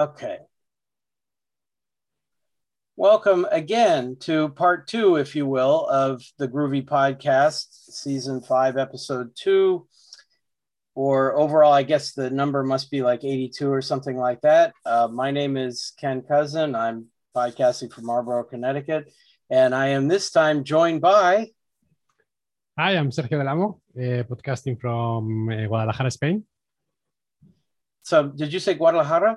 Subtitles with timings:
[0.00, 0.38] Okay.
[2.96, 9.36] Welcome again to part two, if you will, of the Groovy Podcast, season five, episode
[9.36, 9.86] two.
[10.94, 14.72] Or overall, I guess the number must be like 82 or something like that.
[14.86, 16.74] Uh, my name is Ken Kousen.
[16.74, 19.12] I'm podcasting from Marlborough, Connecticut.
[19.50, 21.50] And I am this time joined by.
[22.78, 26.44] Hi, I'm Sergio Del Amo, uh, podcasting from uh, Guadalajara, Spain.
[28.00, 29.36] So, did you say Guadalajara?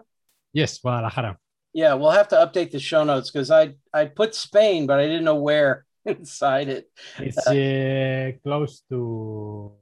[0.54, 1.38] Yes, Guadalajara.
[1.73, 5.07] Yeah, we'll have to update the show notes because I I put Spain, but I
[5.07, 6.89] didn't know where inside it.
[7.17, 9.73] It's uh, close to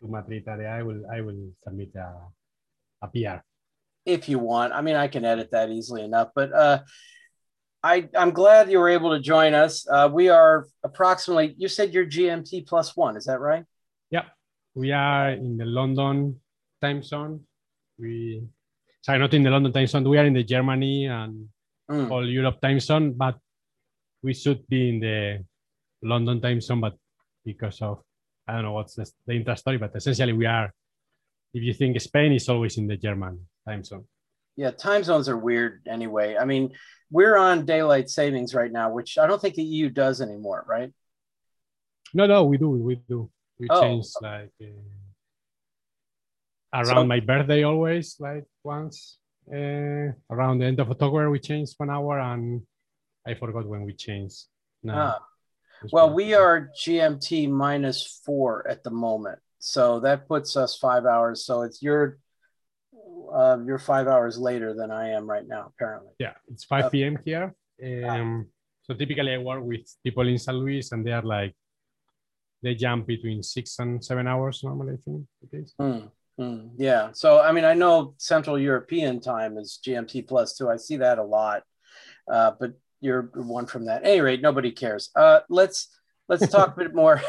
[0.00, 0.70] to Madrid area.
[0.70, 2.10] I will I will submit a,
[3.02, 3.42] a PR.
[4.04, 6.30] If you want, I mean, I can edit that easily enough.
[6.34, 6.80] But uh,
[7.84, 9.86] I I'm glad you were able to join us.
[9.88, 11.54] Uh, we are approximately.
[11.56, 13.16] You said you're GMT plus one.
[13.16, 13.64] Is that right?
[14.10, 14.26] Yeah,
[14.74, 16.40] we are in the London
[16.82, 17.46] time zone.
[17.98, 18.42] We
[19.08, 20.04] sorry, not in the London time zone.
[20.06, 21.48] We are in the Germany and
[21.90, 22.10] Mm.
[22.10, 23.38] all Europe time zone, but
[24.22, 25.42] we should be in the
[26.02, 26.94] London time zone, but
[27.42, 28.02] because of
[28.46, 30.70] I don't know what's the, the intra story, but essentially we are.
[31.54, 34.04] If you think Spain is always in the German time zone.
[34.56, 36.36] Yeah, time zones are weird anyway.
[36.36, 36.72] I mean,
[37.10, 40.92] we're on daylight savings right now, which I don't think the EU does anymore, right?
[42.12, 43.30] No, no, we do, we do.
[43.58, 43.80] We Oh.
[43.80, 44.66] change like uh,
[46.72, 49.18] around So- my birthday always, like once
[49.52, 52.62] uh, around the end of October we changed one hour, and
[53.26, 54.44] I forgot when we changed.
[54.82, 55.18] No, Ah,
[55.92, 61.44] well, we are GMT minus four at the moment, so that puts us five hours.
[61.44, 62.18] So it's your
[63.32, 66.12] uh, you're five hours later than I am right now, apparently.
[66.18, 66.90] yeah, it's 5 Oh.
[66.90, 67.18] p.m.
[67.24, 67.54] here.
[68.08, 68.46] Um,
[68.82, 71.54] so typically I work with people in San Luis, and they are like
[72.62, 74.94] they jump between six and seven hours normally.
[74.94, 75.74] I think it is.
[75.78, 76.06] Hmm,
[76.38, 77.10] hmm, yeah.
[77.12, 80.70] So I mean, I know Central European time is GMT plus two.
[80.70, 81.62] I see that a lot,
[82.30, 84.02] uh, but you're one from that.
[84.02, 85.10] At any rate, nobody cares.
[85.14, 85.88] Uh, let's
[86.28, 87.20] let's talk a bit more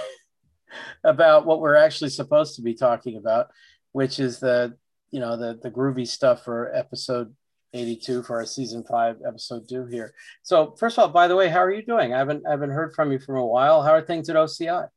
[1.04, 3.48] about what we're actually supposed to be talking about,
[3.92, 4.78] which is the
[5.12, 7.36] you know the the groovy stuff for episode
[7.74, 10.14] 82 for our season five episode two here.
[10.44, 12.14] So first of all, by the way, how are you doing?
[12.14, 13.82] I haven't I haven't heard from you for a while.
[13.82, 14.88] How are things at OCI?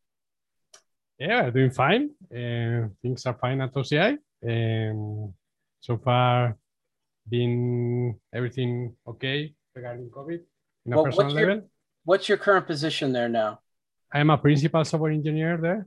[1.22, 2.10] Yeah, doing fine.
[2.34, 4.18] Uh, things are fine at OCI.
[4.50, 5.32] Um,
[5.80, 6.56] so far,
[7.28, 10.40] been everything okay regarding COVID
[10.86, 11.70] in a Well, personal what's your- level.
[12.04, 13.60] What's your current position there now?
[14.12, 15.86] I'm a principal software engineer there.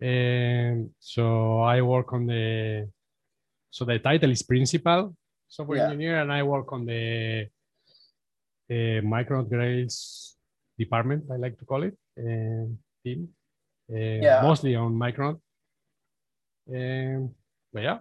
[0.00, 2.88] And so I work on the,
[3.70, 5.14] so the title is principal
[5.48, 5.84] software Yeah.
[5.90, 7.46] engineer, and I work on the
[8.70, 10.36] uh, Grails
[10.78, 13.28] department, I like to call it, um, team.
[13.92, 14.40] Uh, Yeah.
[14.42, 15.40] Mostly on Micronaut.
[16.68, 17.34] Um,
[17.72, 17.98] but yeah,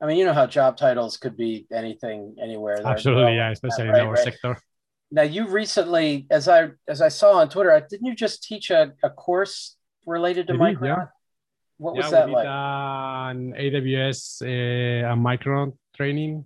[0.00, 2.80] I mean, you know how job titles could be anything, anywhere.
[2.84, 4.24] Absolutely, yeah, all- especially right, in our right.
[4.24, 4.58] sector.
[5.10, 8.92] Now, you recently, as I as I saw on Twitter, didn't you just teach a,
[9.02, 9.76] a course
[10.06, 10.84] related to did, Micronaut?
[10.86, 11.06] yeah.
[11.78, 12.46] What was yeah, that we like?
[12.46, 16.44] an AWS uh, a Micron training.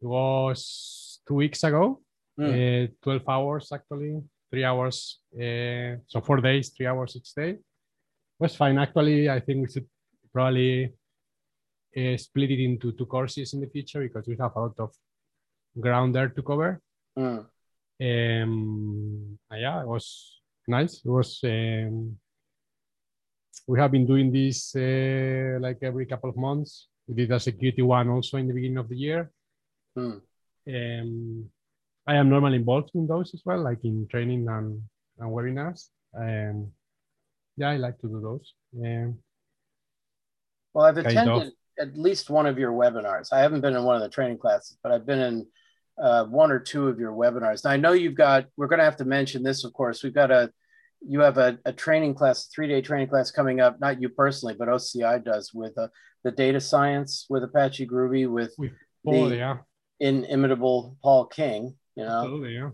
[0.00, 2.00] It was two weeks ago,
[2.38, 2.46] Hmm.
[2.50, 4.20] uh, 12 hours actually,
[4.50, 5.20] three hours.
[5.34, 7.58] Uh, so four days, three hours each day.
[8.42, 8.76] Was fine.
[8.78, 9.86] Actually, I think we should
[10.32, 10.92] probably
[11.96, 14.90] uh, split it into two courses in the future because we have a lot of
[15.78, 16.80] ground there to cover.
[17.16, 17.46] Hmm.
[18.00, 20.94] Um, yeah, it was nice.
[21.04, 21.38] It was.
[21.44, 22.18] Um,
[23.68, 26.88] we have been doing this uh, like every couple of months.
[27.06, 29.30] We did a security one also in the beginning of the year.
[29.94, 30.18] Hmm.
[30.66, 31.50] Um,
[32.08, 34.82] I am normally involved in those as well, like in training and,
[35.18, 35.90] and webinars.
[36.18, 36.72] Um,
[37.56, 38.54] yeah, I like to do those.
[38.84, 39.18] Um,
[40.74, 43.32] Well, I've attended at least one of your webinars.
[43.32, 45.46] I haven't been in one of the training classes, but I've been in
[46.02, 47.64] uh, one or two of your webinars.
[47.64, 48.46] Now, I know you've got.
[48.56, 50.02] We're going to have to mention this, of course.
[50.02, 50.50] We've got a.
[51.06, 53.80] You have a, a training class, three day training class coming up.
[53.80, 55.88] Not you personally, but OCI does with uh,
[56.24, 58.70] the data science with Apache Groovy with with
[59.04, 59.56] Paul, The- yeah,
[60.00, 61.74] inimitable Paul King.
[61.96, 62.70] You know, absolutely, yeah.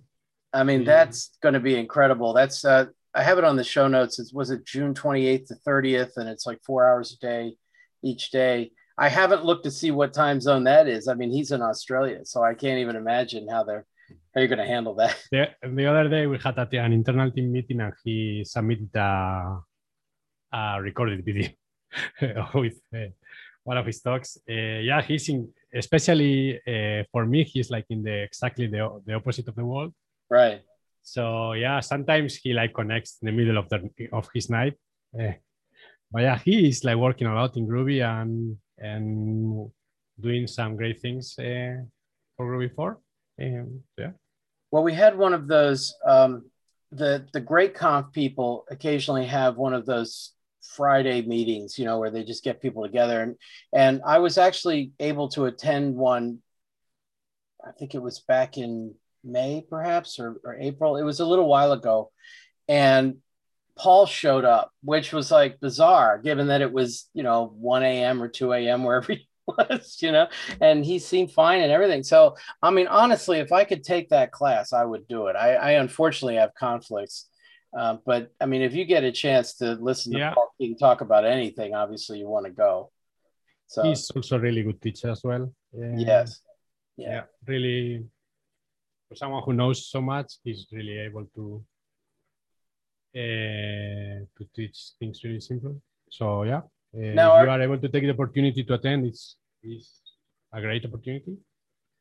[0.53, 0.87] I mean, Yeah.
[0.87, 2.35] that's going to be incredible.
[2.35, 2.87] That's uh,
[3.19, 4.21] I have it on the show notes.
[4.21, 7.57] It was it June 28th to 30th, and it's like four hours a day
[8.01, 8.71] each day.
[8.97, 11.09] I haven't looked to see what time zone that is.
[11.09, 13.85] I mean, he's in Australia, so I can't even imagine how they're
[14.33, 15.17] how you're going to handle that.
[15.33, 19.59] The, the other day we had a, an internal team meeting and he submitted a,
[20.53, 21.49] a recorded video
[22.55, 23.11] with uh,
[23.65, 24.39] one of his talks.
[24.49, 29.15] Uh, yeah, he's in, especially uh, for me, he's like in the exactly the, the
[29.15, 29.93] opposite of the world.
[30.31, 30.63] Right.
[31.13, 34.75] So yeah, sometimes he like connects in the middle of the of his night.
[35.19, 35.33] Uh,
[36.13, 39.71] but yeah, he is like working a lot in Groovy and and
[40.21, 41.77] doing some great things uh,
[42.37, 42.99] for before.
[43.39, 44.13] And yeah.
[44.71, 45.95] Well, we had one of those.
[46.07, 46.51] Um,
[46.91, 50.33] the the GR8Conf people occasionally have one of those
[50.63, 53.23] Friday meetings, you know, where they just get people together.
[53.23, 53.37] And
[53.73, 56.39] and I was actually able to attend one.
[57.67, 60.97] I think it was back in May, perhaps, or, or April.
[60.97, 62.11] It was a little while ago,
[62.69, 63.17] and
[63.77, 68.23] Paul showed up, which was like bizarre, given that it was you know 1 a.m.
[68.23, 68.85] or 2 a.m.
[68.85, 70.29] wherever he was, you know,
[70.61, 72.03] and he seemed fine and everything.
[72.03, 75.37] So, I mean, honestly, if I could take that class, I would do it.
[75.37, 77.29] I, I unfortunately have conflicts.
[77.77, 80.35] Uh, but I mean, if you get a chance to listen to Yeah.
[80.35, 82.91] Paul King talk about anything, obviously you want to go.
[83.67, 85.53] So, He's also a really good teacher as well.
[85.73, 86.41] Yes.
[86.97, 87.11] yeah.
[87.11, 87.23] Yeah.
[87.47, 88.05] really
[89.09, 91.65] for someone who knows so much he's really able to
[93.17, 96.63] uh, to teach things really simple so yeah
[96.95, 100.01] uh, Now, if you are able to take the opportunity to attend it's, it's
[100.53, 101.37] a great opportunity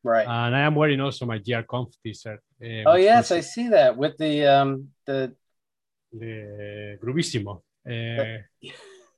[0.04, 0.26] Right.
[0.26, 3.30] and i am wearing also my gr conf t-shirt uh, oh, yes.
[3.30, 5.34] I see that with the, um, the
[6.12, 8.38] the grubissimo uh,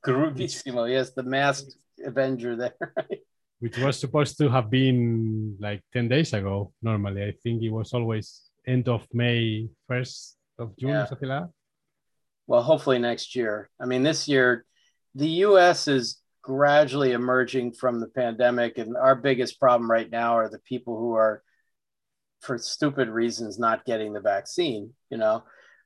[0.04, 0.90] Gruvissimo.
[0.90, 1.10] Yes.
[1.10, 2.74] The masked Avenger there.
[3.60, 7.92] which was supposed to have been like 10 days ago normally i think it was
[7.92, 11.04] always end of may 1st of june Yeah.
[11.04, 11.50] or something like that
[12.50, 13.70] well, hopefully next year.
[13.80, 14.64] I mean, this year,
[15.14, 20.50] the US is gradually emerging from the pandemic, and our biggest problem right now are
[20.50, 21.44] the people who are,
[22.40, 24.94] for stupid reasons, not getting the vaccine.
[25.10, 25.44] You know,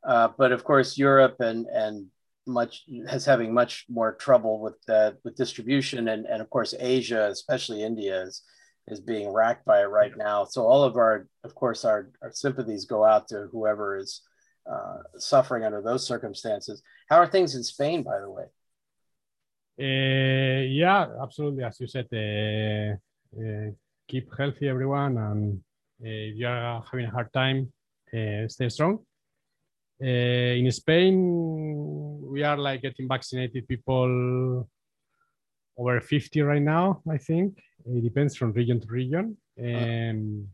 [0.08, 2.06] uh, but of course, Europe and and
[2.46, 7.28] much has having much more trouble with that with distribution, and and of course, Asia,
[7.30, 8.42] especially India, is
[8.88, 10.44] is being racked by it right now.
[10.44, 14.20] So all of our, of course, our our sympathies go out to whoever is
[14.70, 16.82] uh, suffering under those circumstances.
[17.08, 18.44] How are things in Spain, by the way?
[19.78, 21.64] Uh, yeah, absolutely.
[21.64, 22.94] As you said, uh,
[23.40, 23.70] uh,
[24.08, 25.60] keep healthy, everyone, and
[26.00, 27.72] if you are having a hard time,
[28.12, 29.00] uh, stay strong.
[30.02, 31.73] Uh, in Spain,
[32.34, 34.68] we are like getting vaccinated people
[35.78, 37.62] over 50 right now, I think.
[37.86, 39.36] It depends from region to region.
[39.56, 40.48] Um,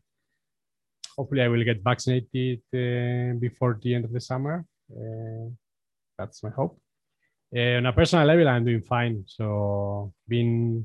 [1.17, 4.67] hopefully, I will get vaccinated uh, before the end of the summer.
[4.93, 5.49] Uh,
[6.19, 6.79] that's my hope.
[7.57, 9.25] Uh, on a personal level, I'm doing fine.
[9.27, 10.85] So, been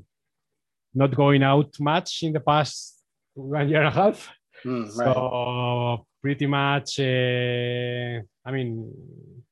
[0.94, 3.04] not going out much in the past
[3.34, 4.30] one year and a half.
[4.66, 5.14] Right.
[5.14, 8.92] So, pretty much, uh, I mean,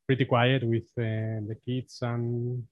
[0.06, 2.64] pretty quiet with uh, the kids and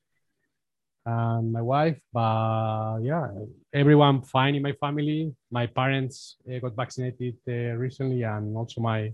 [1.06, 2.00] and my wife.
[2.12, 3.28] But yeah,
[3.74, 5.34] everyone fine in my family.
[5.52, 9.14] My parents uh, got vaccinated uh, recently, and also my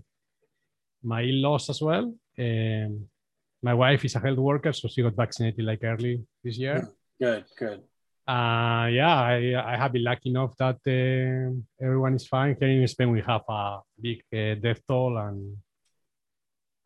[1.02, 2.14] my in-laws as well.
[2.38, 3.08] Um,
[3.62, 6.88] my wife is a health worker, so she got vaccinated like early this year.
[7.20, 7.82] Good, good.
[8.28, 12.54] Uh, yeah, I, I have been lucky enough that uh, everyone is fine.
[12.60, 15.56] Here in Spain, we have a big uh, death toll, and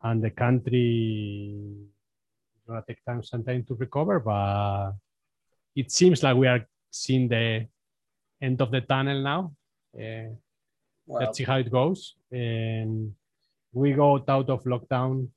[0.01, 1.59] and the country
[2.55, 4.21] is gonna take time some time to recover.
[4.21, 4.93] But
[5.75, 7.67] it seems like we are seeing the
[8.41, 9.53] end of the tunnel now.
[9.93, 10.31] Uh,
[11.05, 12.15] Well, let's see how it goes.
[12.31, 13.11] And
[13.73, 15.27] we got out of lockdown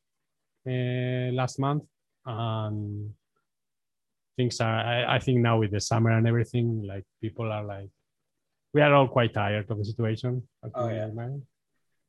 [0.65, 1.83] uh, last month,
[2.25, 3.11] and
[4.37, 4.79] things are.
[4.79, 7.89] I, I think now with the summer and everything, like people are like,
[8.75, 10.43] we are all quite tired of the situation.
[10.75, 11.09] Oh, yeah.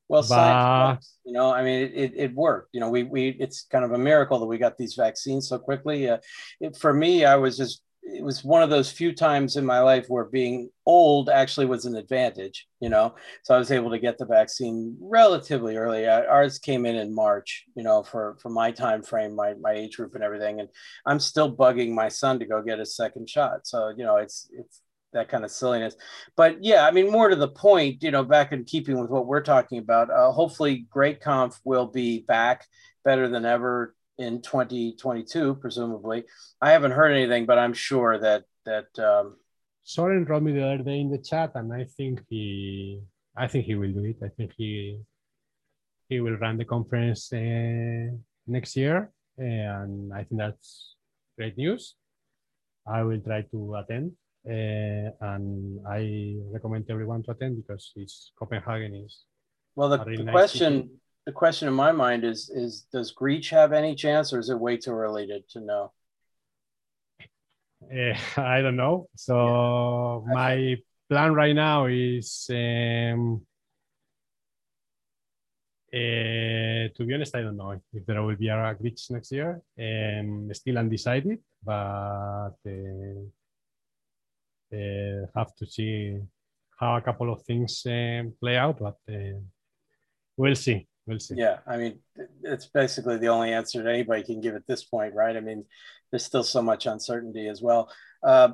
[0.09, 2.69] well, but- science works, you know, I mean, it, it, it worked.
[2.73, 5.57] You know, we, we, it's kind of a miracle that we got these vaccines so
[5.57, 6.09] quickly.
[6.09, 6.17] Uh,
[6.59, 9.79] it, for me, I was just, it was one of those few times in my
[9.79, 13.15] life where being old actually was an advantage, you know.
[13.43, 16.07] So I was able to get the vaccine relatively early.
[16.07, 19.97] Ours came in in March, you know, for for my time frame, my my age
[19.97, 20.59] group, and everything.
[20.59, 20.69] And
[21.05, 23.67] I'm still bugging my son to go get a second shot.
[23.67, 24.81] So you know, it's it's
[25.13, 25.95] that kind of silliness.
[26.35, 29.27] But yeah, I mean, more to the point, you know, back in keeping with what
[29.27, 30.09] we're talking about.
[30.09, 32.65] Uh, hopefully, GR8Conf will be back
[33.03, 36.25] better than ever in 2022, presumably.
[36.61, 39.37] I haven't heard anything, but I'm sure that that um,
[39.83, 43.01] Soren wrote me the other day in the chat, and I think he,
[43.37, 44.17] I think he will do it.
[44.21, 44.99] I think he,
[46.09, 48.11] he will run the conference uh,
[48.45, 50.95] next year, and I think that's
[51.37, 51.95] great news.
[52.85, 54.11] I will try to attend,
[54.45, 59.23] uh, and I recommend everyone to attend because it's Copenhagen is
[59.75, 60.89] well, the, the nice question city.
[61.27, 64.57] The question in my mind is is does Greach have any chance, or is it
[64.57, 65.91] way too early to, to know?
[67.83, 69.09] Uh, I don't know.
[69.17, 70.33] So Yeah.
[70.33, 70.77] my
[71.09, 73.41] plan right now is, um,
[75.93, 79.61] uh, to be honest, I don't know if there will be a Greach next year.
[79.77, 83.19] Um, still undecided, but uh,
[84.73, 86.21] uh, have to see
[86.79, 87.81] how a couple of things
[88.39, 89.39] play out, but uh,
[90.37, 90.87] we'll see.
[91.07, 91.35] We'll see.
[91.35, 91.99] Yeah, I mean,
[92.43, 95.37] it's basically the only answer that anybody can give at this point, right?
[95.37, 95.63] I mean,
[96.11, 97.89] there's still so much uncertainty as well.
[98.21, 98.49] Uh,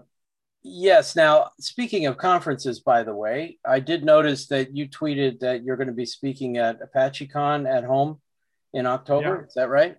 [0.62, 1.15] yes.
[1.15, 5.77] Now, speaking of conferences, by the way, I did notice that you tweeted that you're
[5.77, 8.22] going to be speaking at ApacheCon at home
[8.72, 9.39] in October.
[9.39, 9.48] Yeah.
[9.48, 9.98] Is that right?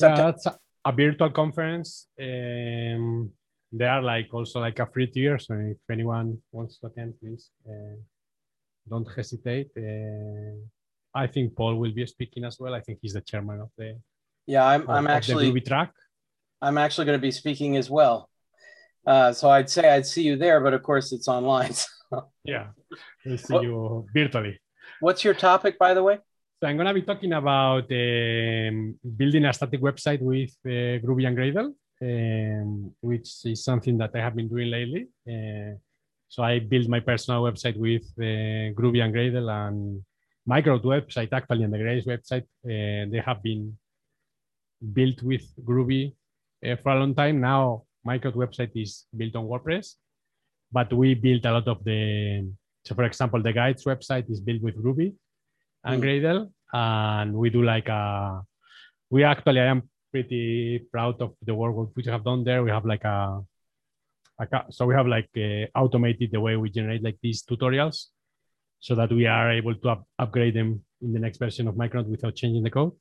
[0.00, 2.08] Yeah, that's a, a virtual conference.
[2.20, 3.30] Um,
[3.70, 5.38] there are like also like a free tier.
[5.38, 7.96] So if anyone wants to attend, please uh,
[8.88, 9.70] don't hesitate.
[9.76, 10.58] Uh,
[11.18, 12.74] I think Paul will be speaking as well.
[12.74, 13.88] I think he's the chairman of the
[14.46, 14.64] yeah.
[14.64, 15.92] I'm of, I'm actually Groovy track.
[16.62, 18.30] I'm actually going to be speaking as well.
[19.06, 21.74] Uh, so I'd say I'd see you there, but of course it's online.
[22.10, 22.24] So.
[22.42, 22.68] Yeah,
[23.26, 24.58] we'll see what, you virtually.
[25.00, 26.16] What's your topic, by the way?
[26.58, 31.26] So I'm going to be talking about um, building a static website with uh, Groovy
[31.28, 31.68] and Gradle,
[32.00, 35.08] um, which is something that I have been doing lately.
[35.30, 35.76] Uh,
[36.28, 40.02] so I built my personal website with uh, Groovy and Gradle and
[40.48, 42.46] Micro website actually and the Grails website.
[42.64, 43.76] Uh, they have been
[44.94, 46.14] built with Groovy
[46.64, 47.38] uh, for a long time.
[47.38, 49.96] Now Micro website is built on WordPress,
[50.72, 52.50] but we built a lot of the,
[52.86, 55.12] so for example, the guides website is built with Groovy
[55.84, 56.04] and mm.
[56.04, 56.50] Gradle.
[56.72, 58.40] And we do like a,
[59.10, 62.62] we actually, I am pretty proud of the work we have done there.
[62.62, 63.42] We have like a,
[64.40, 68.06] a so we have like uh, automated the way we generate like these tutorials
[68.80, 72.06] so that we are able to up upgrade them in the next version of Micronaut
[72.06, 72.92] without changing the code.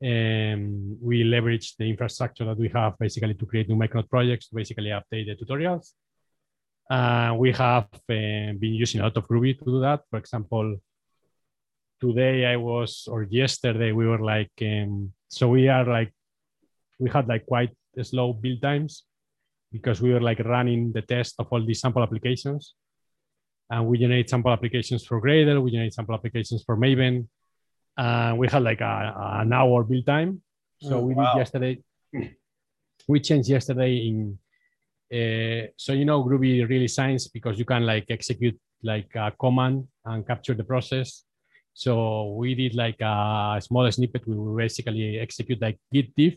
[0.00, 4.54] And we leverage the infrastructure that we have basically to create new Micronaut projects to
[4.54, 5.92] basically update the tutorials.
[6.90, 10.00] Uh, we have uh, been using a lot of Groovy to do that.
[10.10, 10.76] For example,
[12.00, 16.12] today I was, or yesterday we were like, um, so we are like,
[16.98, 17.70] we had like quite
[18.02, 19.04] slow build times
[19.70, 22.74] because we were like running the test of all these sample applications
[23.72, 27.26] and we generate sample applications for Gradle, we generate sample applications for Maven.
[27.96, 30.42] And we had like a, an hour build time.
[30.82, 31.32] So mm, we wow.
[31.32, 31.82] did yesterday,
[33.08, 34.38] we changed yesterday in,
[35.10, 39.88] uh, so you know, Groovy really shines because you can like execute like a command
[40.04, 41.24] and capture the process.
[41.72, 44.26] So we did like a small snippet.
[44.26, 46.34] We basically execute like git diff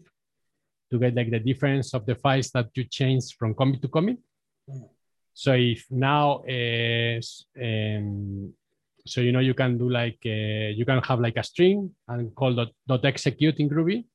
[0.90, 4.20] to get like the difference of the files that you change from commit to commit.
[4.70, 4.88] Mm.
[5.36, 7.20] So if now, uh,
[7.62, 8.54] um,
[9.06, 12.34] so you know you can do like uh, you can have like a string and
[12.34, 14.06] call dot, dot execute in Groovy,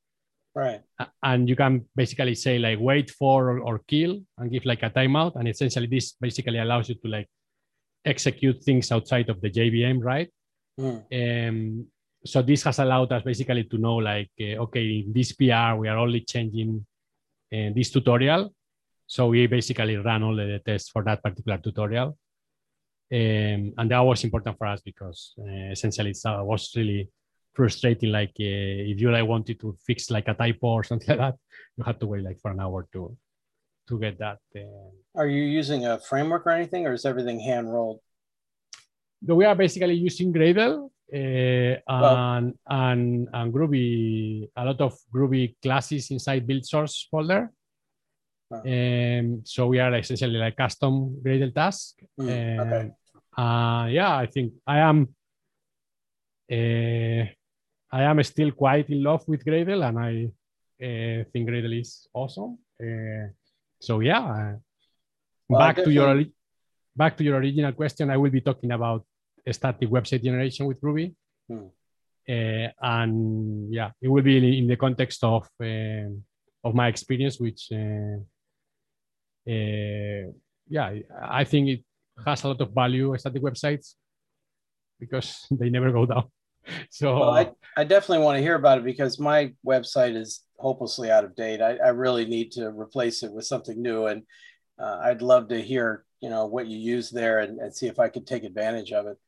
[0.55, 0.81] right?
[1.23, 4.89] And you can basically say like wait for or, or kill and give like a
[4.89, 7.29] timeout, and essentially this basically allows you to like
[8.07, 10.31] execute things outside of the JVM, right?
[10.81, 11.05] Mm.
[11.49, 11.87] Um,
[12.25, 15.89] so this has allowed us basically to know like uh, okay in this PR we
[15.89, 16.87] are only changing
[17.53, 18.55] uh, this tutorial
[19.11, 22.17] so we basically ran all the tests for that particular tutorial.
[23.13, 27.11] Um, and that was important for us because uh, essentially it uh, was really
[27.53, 28.13] frustrating.
[28.13, 31.35] Like uh, if you like wanted to fix like a typo or something like that,
[31.77, 33.17] you had to wait like for an hour to
[33.89, 34.39] to get that.
[34.55, 37.99] Uh, Are you using a framework or anything, or is everything hand rolled?
[39.27, 46.13] We are basically using Gradle uh, and, and and Groovy, a lot of Groovy classes
[46.13, 47.51] inside build source folder.
[48.51, 52.01] Um, so we are essentially like custom Gradle task.
[52.19, 52.91] Mm, okay.
[53.37, 55.09] Uh, yeah, I think I am.
[56.51, 57.31] Uh,
[57.93, 60.25] I am still quite in love with Gradle, and I
[60.85, 62.59] uh, think Gradle is awesome.
[62.83, 63.31] Uh,
[63.81, 64.57] so yeah, uh,
[65.49, 66.25] well, back to your
[66.97, 68.11] back to your original question.
[68.11, 69.07] I will be talking about
[69.51, 71.15] static website generation with Groovy.
[71.49, 71.67] Hmm.
[72.29, 75.49] Uh, and yeah, it will be in the context of
[76.65, 77.71] of my experience, which
[79.47, 81.85] yeah, I think it
[82.27, 83.95] has a lot of value static websites
[84.99, 86.25] because they never go down.
[86.91, 91.11] So well, I, I definitely want to hear about it because my website is hopelessly
[91.11, 91.63] out of date.
[91.63, 94.07] I, I really need to replace it with something new.
[94.07, 94.23] And
[94.79, 97.99] uh, I'd love to hear, you know, what you use there and, and see if
[97.99, 99.19] I could take advantage of it.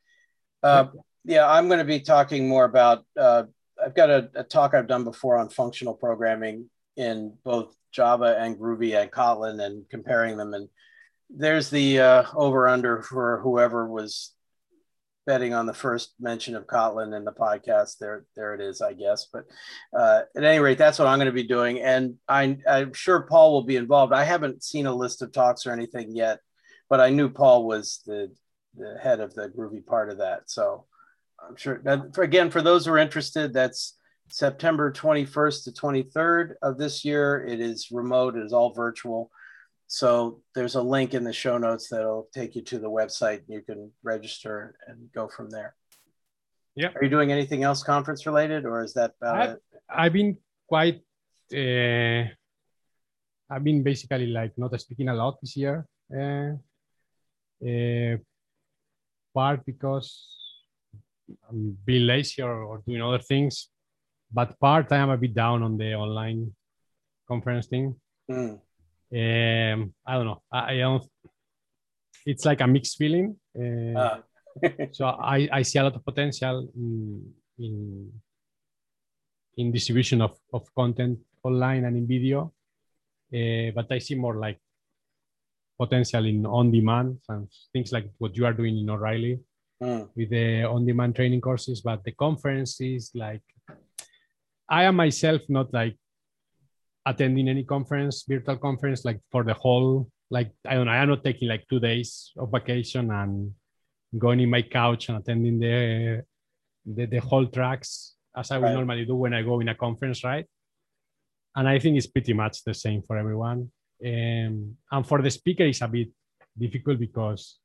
[0.63, 0.89] Uh,
[1.25, 3.45] yeah, I'm going to be talking more about, uh,
[3.83, 8.59] I've got a, a, talk I've done before on functional programming in both Java and
[8.59, 10.55] Groovy and Kotlin and comparing them.
[10.55, 10.69] And
[11.31, 14.35] there's the uh, over under for whoever was
[15.25, 17.99] betting on the first mention of Kotlin in the podcast.
[17.99, 19.29] There, there it is, I guess.
[19.33, 19.45] But
[19.97, 21.81] uh, at any rate, that's what I'm going to be doing.
[21.81, 24.13] And I, I'm sure Paul will be involved.
[24.13, 26.41] I haven't seen a list of talks or anything yet,
[26.91, 28.33] but I knew Paul was the,
[28.77, 30.51] the head of the Groovy part of that.
[30.51, 30.87] So
[31.41, 33.97] I'm sure that, for, again, for those who are interested, that's
[34.33, 37.45] September 21st to 23rd of this year.
[37.47, 39.31] It is remote, it is all virtual.
[39.89, 43.43] So there's a link in the show notes that'll take you to the website.
[43.47, 45.75] You can register and go from there.
[46.75, 46.89] Yeah.
[46.97, 49.63] Are you doing anything else conference related, or is that about I've, it?
[49.91, 51.03] I've been quite.
[51.55, 52.25] Uh,
[53.51, 55.87] I've been basically like not speaking a lot this year.
[56.11, 56.57] Uh,
[57.63, 58.17] uh,
[59.35, 60.09] part because
[61.51, 63.69] I'm being lazy or, or doing other things,
[64.33, 66.55] but part I am a bit down on the online
[67.29, 67.95] conference thing.
[68.31, 68.61] Mm.
[69.15, 70.43] Um, I don't know.
[70.51, 71.05] I, I don't.
[72.25, 73.37] It's like a mixed feeling.
[73.59, 74.23] Uh, Ah.
[74.93, 78.11] so I, I see a lot of potential in in,
[79.57, 82.53] in distribution of, of content online and in video,
[83.35, 84.59] uh, but I see more like
[85.79, 89.41] potential in on demand and things like what you are doing in O'Reilly
[89.83, 90.09] Mm.
[90.15, 91.81] with the on demand training courses.
[91.81, 93.43] But the conference is like
[94.73, 95.97] I am myself not like
[97.05, 100.93] attending any conference, virtual conference, like for the whole like I don't know.
[100.93, 103.53] I'm not taking like two days of vacation and
[104.19, 106.25] going in my couch and attending the
[106.87, 108.75] the, the whole tracks as I would Right.
[108.75, 110.47] normally do when I go in a conference, right?
[111.55, 113.71] And I think it's pretty much the same for everyone.
[114.05, 116.09] Um, and for the speaker, it's a bit
[116.59, 117.59] difficult because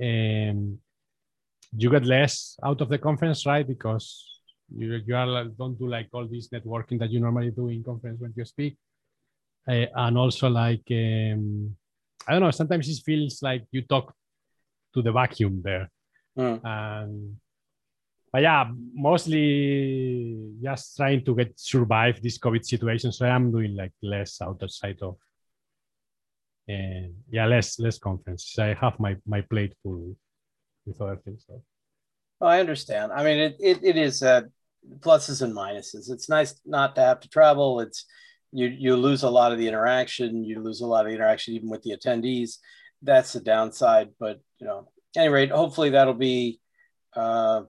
[0.00, 0.78] um,
[1.76, 3.66] you get less out of the conference, right?
[3.68, 4.33] Because
[4.76, 8.20] you, you are don't do like all this networking that you normally do in conference
[8.20, 8.76] when you speak.
[9.66, 11.74] Uh, and also like um,
[12.26, 14.14] I don't know, sometimes it feels like you talk
[14.94, 15.90] to the vacuum there.
[16.38, 16.60] Mm.
[16.64, 17.36] And
[18.32, 23.12] but yeah, mostly just trying to get survive this COVID situation.
[23.12, 25.16] So I'm doing like less outside of
[26.66, 28.58] and yeah, less less conferences.
[28.58, 30.16] I have my my plate full
[30.86, 31.44] with other things.
[31.46, 31.62] So.
[32.40, 33.12] Oh, I understand.
[33.12, 34.42] I mean, it, it, it is uh,
[35.00, 36.10] pluses and minuses.
[36.10, 37.80] It's nice not to have to travel.
[37.80, 38.04] It's
[38.52, 40.44] you you lose a lot of the interaction.
[40.44, 42.58] You lose a lot of the interaction even with the attendees.
[43.02, 44.10] That's the downside.
[44.18, 46.60] But you know, at any rate, hopefully that'll be
[47.14, 47.62] uh,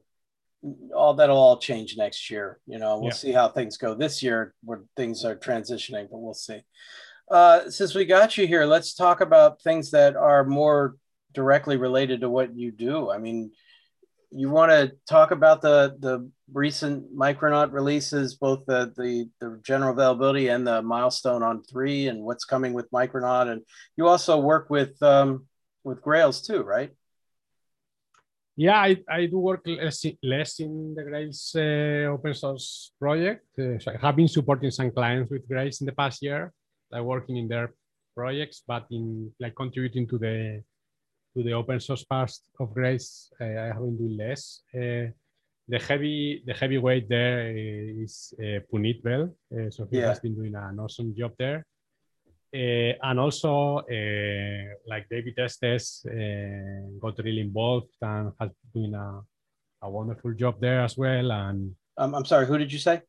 [0.95, 2.59] all that'll all change next year.
[2.67, 3.13] You know, we'll Yeah.
[3.13, 6.61] see how things go this year where things are transitioning, but we'll see.
[7.29, 10.95] Uh, since we got you here, let's talk about things that are more
[11.33, 13.09] directly related to what you do.
[13.09, 13.51] I mean,
[14.35, 19.93] you want to talk about the the recent Micronaut releases, both the, the the general
[19.93, 23.47] availability and the milestone on three, and what's coming with Micronaut.
[23.51, 23.61] And
[23.97, 25.45] you also work with um,
[25.83, 26.91] with Grails too, right?
[28.57, 33.45] Yeah, I, I do work less, less in the Grails uh, open source project.
[33.59, 36.53] Uh, so I have been supporting some clients with Grails in the past year,
[36.89, 37.73] like working in their
[38.15, 40.63] projects, but in like contributing to the
[41.35, 44.61] to the open source part of Grails, uh, I have been doing less.
[44.73, 45.11] Uh,
[45.67, 50.07] the heavy the heavyweight there is uh, Puneet Behl, uh, so he Yeah.
[50.09, 51.65] has been doing an awesome job there.
[52.53, 59.21] Uh, and also, uh, like David Estes uh, got really involved and has been a,
[59.81, 61.31] a wonderful job there as well.
[61.31, 63.01] And Um, I'm sorry, who did you say?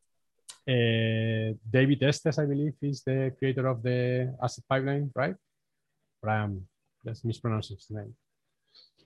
[0.67, 5.35] uh, David Estes, I believe, is the creator of the asset pipeline, right?
[6.21, 6.39] Or I
[7.07, 8.15] am just mispronouncing his name.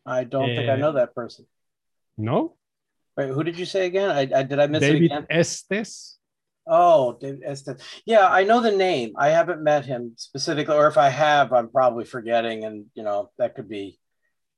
[0.05, 1.45] I don't think I Uh, know that person.
[2.17, 2.55] No,
[3.17, 4.09] Wait, who did you say again?
[4.09, 5.25] I, I did I miss it David again?
[5.29, 6.17] Estes.
[6.65, 7.81] Oh, David Estes.
[8.05, 9.13] Yeah, I know the name.
[9.17, 13.31] I haven't met him specifically, or if I have, I'm probably forgetting, and you know
[13.37, 13.99] that could be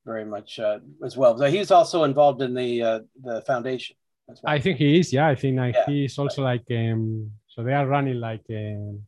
[0.05, 1.37] very much uh, as well.
[1.37, 3.95] So he's also involved in the uh, the foundation.
[4.29, 4.53] As well.
[4.53, 5.11] I think he is.
[5.11, 7.31] Yeah, I think like Yeah, he is also like um.
[7.47, 9.03] So they are running like um.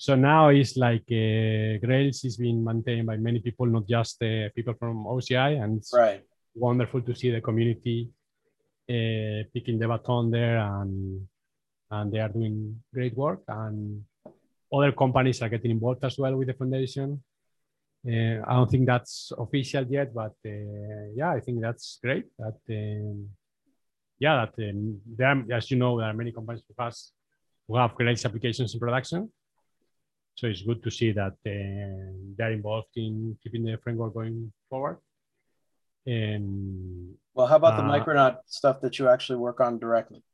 [0.00, 4.48] So now it's like uh, Grails is being maintained by many people, not just uh,
[4.56, 6.24] people from OCI, and it's right.
[6.54, 8.08] wonderful to see the community
[8.88, 11.28] uh, picking the baton there and
[11.90, 14.02] and they are doing great work and
[14.72, 17.22] other companies are getting involved as well with the foundation
[18.08, 22.58] uh, i don't think that's official yet but uh, yeah i think that's great that
[22.70, 23.28] um,
[24.18, 27.12] yeah that um, there are, as you know there are many companies who has
[27.68, 29.30] who have great applications in production
[30.40, 34.96] so it's good to see that uh, they're involved in keeping the framework going forward
[36.06, 40.24] and Well, how about the Uh, Micronaut stuff that you actually work on directly?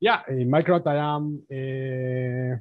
[0.00, 1.24] Yeah, in Micronaut, I am.
[1.56, 2.58] Uh,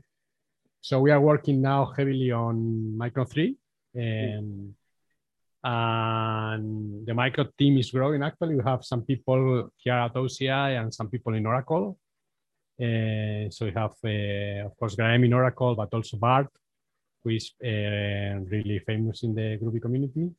[0.81, 3.57] so we are working now heavily on Micro 3.
[3.95, 4.75] And,
[5.63, 8.55] and the Micro team is growing actually.
[8.55, 11.97] We have some people here at OCI and some people in Oracle.
[12.79, 16.47] Uh, so we have, uh, of course, Graham in Oracle, but also Burt,
[17.23, 20.31] who is uh, really famous in the Groovy community.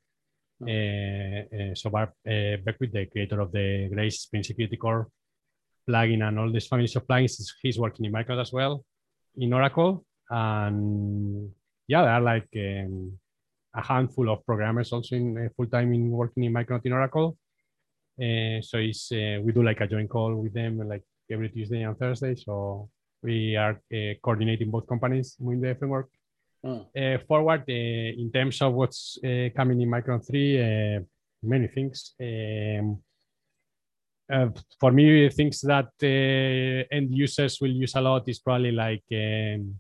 [0.61, 5.09] Uh, uh, so Burt uh, Beckwith, the creator of the Grails Spring Security Core
[5.88, 8.85] plugin and all these families of plugins, he's working in Micronaut as well,
[9.37, 10.05] in Oracle.
[10.29, 11.51] And
[11.87, 13.18] yeah, there are like um,
[13.75, 17.38] a handful of programmers also in uh, full time in working in Micronaut in Oracle.
[18.20, 21.82] Uh, so it's uh, we do like a joint call with them like every Tuesday
[21.82, 22.34] and Thursday.
[22.34, 22.88] So
[23.22, 26.08] we are uh, coordinating both companies in the framework.
[26.64, 27.26] Mm.
[27.28, 29.18] forward in terms of what's
[29.54, 31.04] coming in Micron 3,
[31.42, 32.14] many things.
[32.20, 32.98] Um,
[34.32, 34.48] uh,
[34.80, 39.76] for me, things that uh, end users will use a lot is probably like um,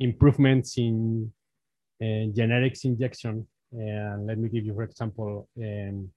[0.00, 1.30] improvements in
[2.02, 3.46] uh, generics injection.
[3.72, 6.10] And let me give you, for example, um,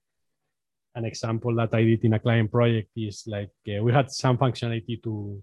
[0.94, 4.36] an example that I did in a client project is like uh, we had some
[4.36, 5.42] functionality to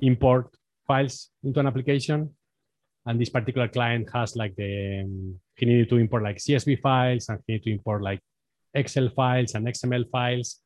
[0.00, 0.48] import
[0.86, 2.30] files into an application.
[3.06, 7.28] And this particular client has like the, um, he needed to import like CSV files
[7.28, 8.20] and he needed to import like
[8.74, 10.60] Excel files and XML files.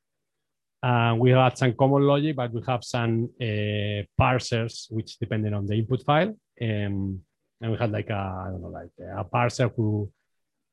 [0.82, 5.66] Uh, we had some common logic, but we have some uh, parsers which depended on
[5.66, 6.34] the input file.
[6.60, 7.20] Um,
[7.60, 10.10] and we had like a, I don't know, like a parser who,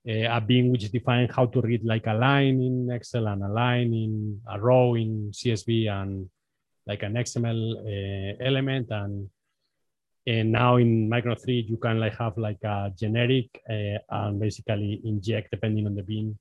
[0.09, 3.93] a being which defines how to read like a line in Excel and a line
[3.93, 6.29] in a row in CSV and
[6.87, 8.87] like an XML uh, element.
[8.89, 9.29] And,
[10.25, 15.01] and now in Micro 3, you can like have like a generic uh, and basically
[15.05, 16.37] inject depending on the bean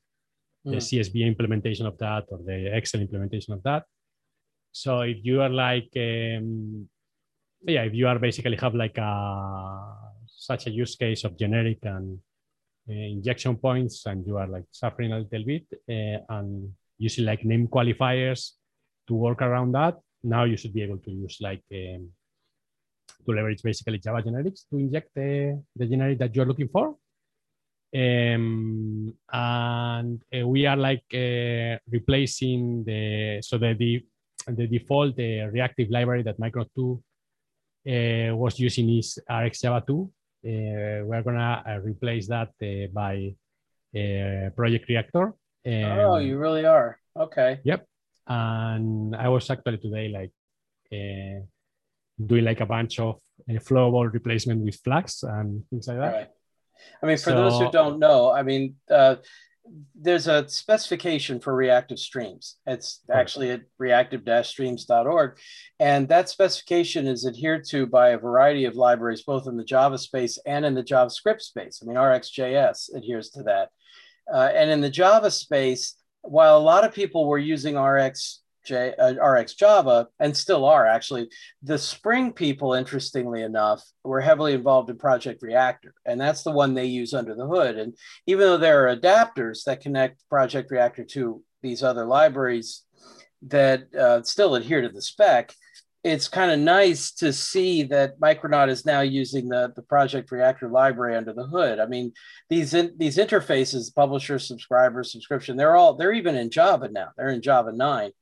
[0.64, 0.76] the mm.
[0.76, 3.84] CSV implementation of that or the Excel implementation of that.
[4.72, 6.88] So if you are like, um,
[7.62, 9.94] yeah, if you are basically have like a
[10.26, 12.20] such a use case of generic and uh,
[12.88, 17.68] injection points, and you are like suffering a little bit uh, and using like name
[17.68, 18.52] qualifiers
[19.06, 22.08] to work around that, now you should be able to use like um,
[23.24, 26.96] to leverage basically Java generics to inject the, the generic that you're looking for
[27.94, 34.04] um, and uh, we are like uh, replacing the so the the,
[34.48, 37.02] the default the reactive library that Micro 2
[37.88, 40.10] uh, was using is RxJava 2.
[40.44, 43.34] Uh, we're gonna uh, replace that uh, by
[44.54, 45.34] Project Reactor.
[45.66, 46.98] Um, oh, you really are.
[47.16, 47.60] Okay.
[47.64, 47.86] Yep.
[48.28, 50.32] And I was actually today like
[50.90, 53.16] doing like a bunch of
[53.48, 56.12] flowable replacement with Flux and things like that.
[56.12, 56.28] Right.
[57.02, 59.16] I mean, for so, those who don't know, I mean, uh,
[59.94, 62.56] there's a specification for reactive streams.
[62.66, 65.38] It's actually at reactive-streams.org.
[65.80, 69.98] And that specification is adhered to by a variety of libraries, both in the Java
[69.98, 71.80] space and in the JavaScript space.
[71.82, 73.70] I mean, RxJS adheres to that.
[74.32, 78.94] Uh, and in the Java space, while a lot of people were using Rx J,
[78.98, 81.30] uh, RX Java and still are actually.
[81.62, 86.74] The Spring people, interestingly enough, were heavily involved in Project Reactor, and that's the one
[86.74, 87.78] they use under the hood.
[87.78, 92.82] And even though there are adapters that connect Project Reactor to these other libraries
[93.42, 95.54] that uh, still adhere to the spec,
[96.04, 100.68] it's kind of nice to see that Micronaut is now using the, the Project Reactor
[100.68, 101.80] library under the hood.
[101.80, 102.12] I mean,
[102.50, 107.08] these in, these interfaces, publisher, subscriber, subscription, they're all they're even in Java now.
[107.16, 108.12] They're in Java 9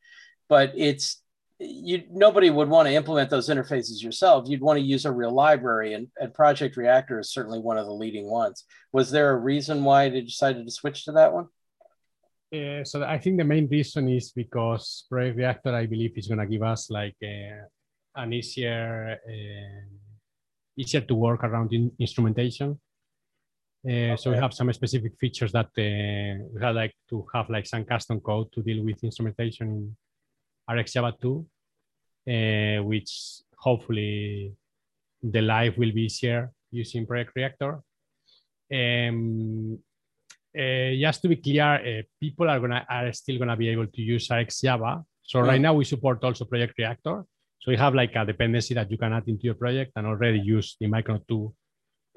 [0.48, 1.22] but it's
[1.58, 4.48] you nobody would want to implement those interfaces yourself.
[4.48, 7.86] You'd want to use a real library and, and project reactor is certainly one of
[7.86, 8.64] the leading ones.
[8.92, 11.46] Was there a reason why they decided to switch to that one?
[12.54, 16.38] Uh, so i think the main reason is because project reactor i believe is going
[16.38, 17.66] to give us like uh,
[18.14, 19.96] an easier uh,
[20.76, 22.78] easier to work around in instrumentation.
[23.84, 24.10] Okay.
[24.10, 27.66] Uh, so we have some specific features that uh, we had like to have like
[27.66, 29.96] some custom code to deal with instrumentation
[30.68, 31.46] RxJava 2,
[32.28, 34.54] uh, which hopefully
[35.22, 37.80] the life will be easier using Project Reactor.
[38.72, 39.78] Um,
[40.58, 44.02] uh, just to be clear, uh, people are gonna are still gonna be able to
[44.02, 45.04] use RxJava.
[45.22, 47.24] So right now we support also Project Reactor.
[47.60, 50.38] So we have like a dependency that you can add into your project and already
[50.38, 51.54] use the Micro 2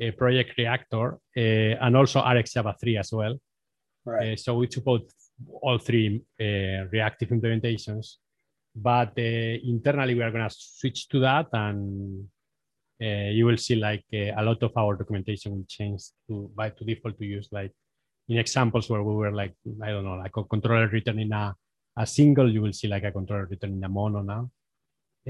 [0.01, 3.35] uh, Project Reactor uh, and also RxJava 3 as well.
[4.05, 4.33] Right.
[4.33, 5.03] Uh, so we support
[5.61, 8.17] all three uh, reactive implementations
[8.81, 12.27] but uh, internally we are going to switch to that and
[13.01, 16.69] uh, you will see like uh, a lot of our documentation will change to by
[16.69, 17.71] to default to use like
[18.27, 21.55] in examples where we were like i don't know like a controller returning a,
[21.97, 24.49] a single you will see like a controller written in a mono now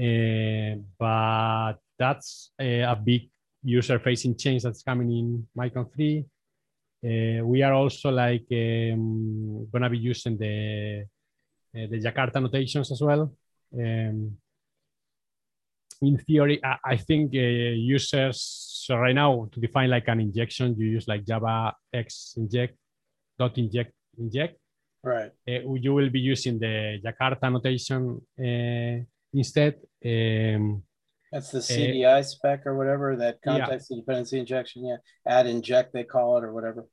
[0.06, 3.30] uh, but that's a, a big
[3.62, 6.24] user facing change that's coming in Micron 3
[7.02, 11.04] uh, we are also like um, to be using the
[11.74, 13.32] uh, the Jakarta notations as well.
[13.72, 14.36] Um,
[16.02, 20.74] in theory, I, I think uh, users, so right now to define like an injection,
[20.78, 22.76] you use like Java X inject,
[23.38, 24.58] dot inject, inject.
[25.02, 25.30] Right.
[25.48, 29.74] Uh, you will be using the Jakarta notation uh, instead.
[30.04, 30.82] Um,
[31.32, 33.96] That's the CDI uh, spec or whatever that context yeah.
[33.98, 34.86] dependency injection.
[34.86, 36.86] Yeah, add inject they call it or whatever.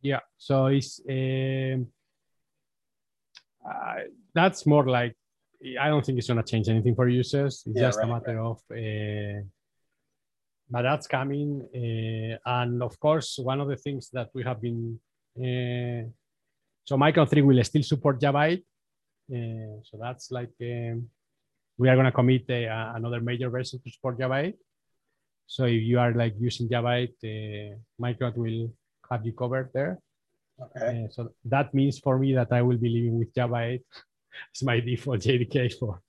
[0.00, 1.88] Yeah, so it's um,
[3.64, 4.02] uh,
[4.34, 5.16] that's more like
[5.80, 7.62] I don't think it's gonna change anything for users.
[7.66, 8.50] It's yeah, just right, a matter right.
[8.50, 8.58] of.
[8.70, 9.46] Uh,
[10.70, 14.98] but that's coming, uh, and of course, one of the things that we have been.
[15.36, 16.08] Uh,
[16.84, 18.64] so Micron 3 will still support Java 8.
[19.30, 21.08] Uh, so that's like um,
[21.78, 24.54] we are going to commit a, another major version to support Java 8.
[25.46, 28.72] So if you are like using Java 8, uh, Micron will
[29.10, 29.98] have you covered there.
[30.60, 31.04] Okay.
[31.04, 33.82] Uh, so that means for me that I will be living with Java 8
[34.54, 36.00] as my default JDK for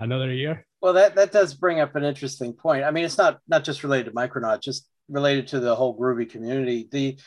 [0.00, 0.66] another year.
[0.80, 2.84] Well, that, that does bring up an interesting point.
[2.84, 6.28] I mean, it's not not just related to Micronaut, just related to the whole Groovy
[6.28, 6.88] community.
[6.90, 7.18] The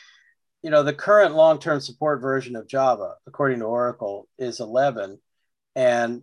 [0.62, 5.18] you know the current long-term support version of Java, according to Oracle, is 11,
[5.74, 6.22] and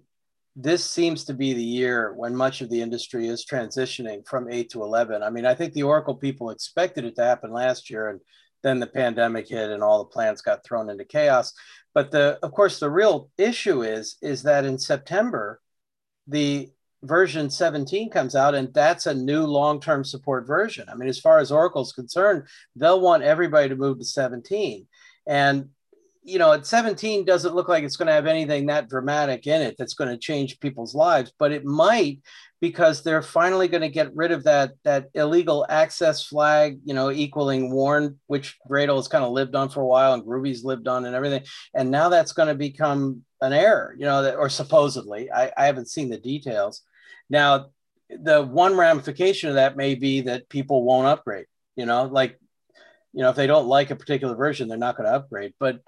[0.55, 4.71] this seems to be the year when much of the industry is transitioning from 8
[4.71, 5.23] to 11.
[5.23, 8.19] I mean, I think the Oracle people expected it to happen last year, and
[8.63, 11.53] then the pandemic hit and all the plans got thrown into chaos.
[11.93, 15.61] But the, of course, the real issue is is that in September,
[16.27, 16.69] the
[17.03, 20.87] version 17 comes out, and that's a new long-term support version.
[20.89, 22.43] I mean, as far as Oracle's concerned,
[22.75, 24.87] they'll want everybody to move to 17.
[25.25, 25.69] And
[26.21, 29.61] you know, at 17 doesn't look like it's going to have anything that dramatic in
[29.61, 32.19] it that's going to change people's lives, but it might
[32.61, 37.09] because they're finally going to get rid of that that illegal access flag, you know,
[37.09, 40.87] equaling warn, which Gradle has kind of lived on for a while and Groovy's lived
[40.87, 41.43] on and everything.
[41.73, 45.31] And now that's going to become an error, you know, that, or supposedly.
[45.31, 46.81] I, I haven't seen the details.
[47.29, 47.67] Now,
[48.09, 52.37] the one ramification of that may be that people won't upgrade, you know, like,
[53.13, 55.53] you know, if they don't like a particular version, they're not going to upgrade.
[55.59, 55.81] But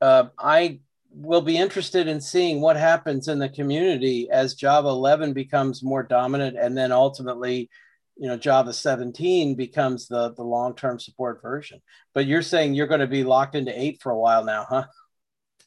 [0.00, 0.80] uh, I
[1.10, 6.02] will be interested in seeing what happens in the community as Java 11 becomes more
[6.02, 7.70] dominant, and then ultimately,
[8.16, 11.80] you know, Java 17 becomes the the long term support version.
[12.14, 14.84] But you're saying you're going to be locked into eight for a while now, huh?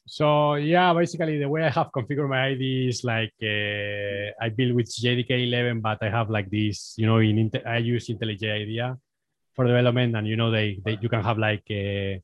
[0.06, 4.74] So yeah, basically the way I have configured my ID is like uh, I build
[4.74, 8.98] with JDK 11, but I have like this, you know, in I use IntelliJ IDEA
[9.54, 11.64] for development, and you know they, they you can have like.
[11.70, 12.20] Uh,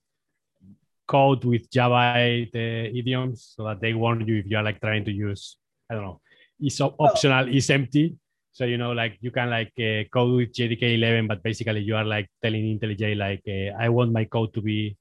[1.08, 2.58] code with Java 8 uh,
[3.00, 5.56] idioms so that they warn you if you are like trying to use,
[5.90, 6.20] I don't know,
[6.60, 7.48] is optional, oh.
[7.48, 8.16] is empty.
[8.52, 11.96] So, you know, like you can like uh, code with JDK 11, but basically you
[11.96, 14.96] are like telling IntelliJ, like, uh, I want my code to be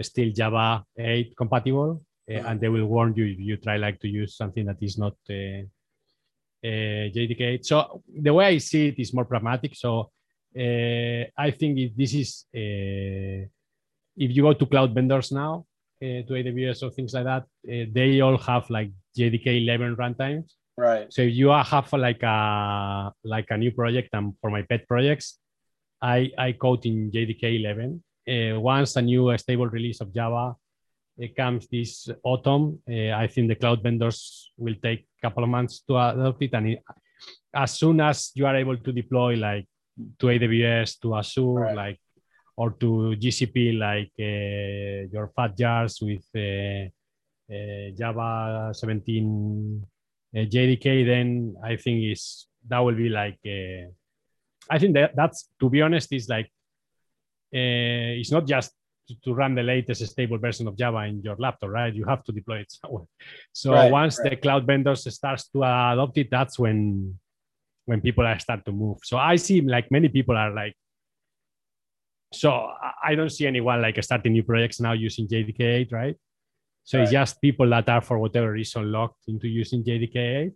[0.00, 2.02] still Java 8 compatible.
[2.30, 4.98] Uh, and they will warn you if you try like to use something that is
[4.98, 5.64] not uh,
[6.62, 7.64] uh, JDK.
[7.64, 9.74] So the way I see it is more pragmatic.
[9.74, 10.10] So
[10.54, 12.44] I think this is
[14.18, 15.64] if you go to cloud vendors now,
[16.02, 20.52] uh, to AWS or things like that, uh, they all have like JDK 11 runtimes.
[20.76, 21.12] Right.
[21.12, 25.38] So if you have like a like a new project, and for my pet projects,
[26.00, 28.02] I I code in JDK 11.
[28.28, 30.54] Uh, once a new stable release of Java
[31.18, 35.50] it comes this autumn, uh, I think the cloud vendors will take a couple of
[35.50, 36.82] months to adopt it, and it,
[37.52, 39.66] as soon as you are able to deploy like
[40.20, 41.76] to AWS to Azure, right.
[41.76, 42.00] like
[42.58, 46.90] or to GCP like uh, your fat jars with uh,
[47.54, 49.86] uh, Java 17
[50.34, 53.38] JDK, then I think is that will be like
[54.68, 56.50] I think that that's to be honest is like
[57.52, 58.72] it's not just
[59.24, 61.94] to run the latest stable version of Java in your laptop, right?
[61.94, 63.06] You have to deploy it somewhere.
[63.52, 64.30] So right, once right.
[64.30, 67.14] the cloud vendors starts to adopt it, that's when
[67.86, 68.98] when people are start to move.
[69.04, 70.74] So I see like many people are like
[72.32, 72.70] so
[73.02, 76.16] I don't see anyone like starting new projects now using JDK8, right?
[76.84, 77.02] So right.
[77.02, 80.52] it's just people that are for whatever reason locked into using JDK8.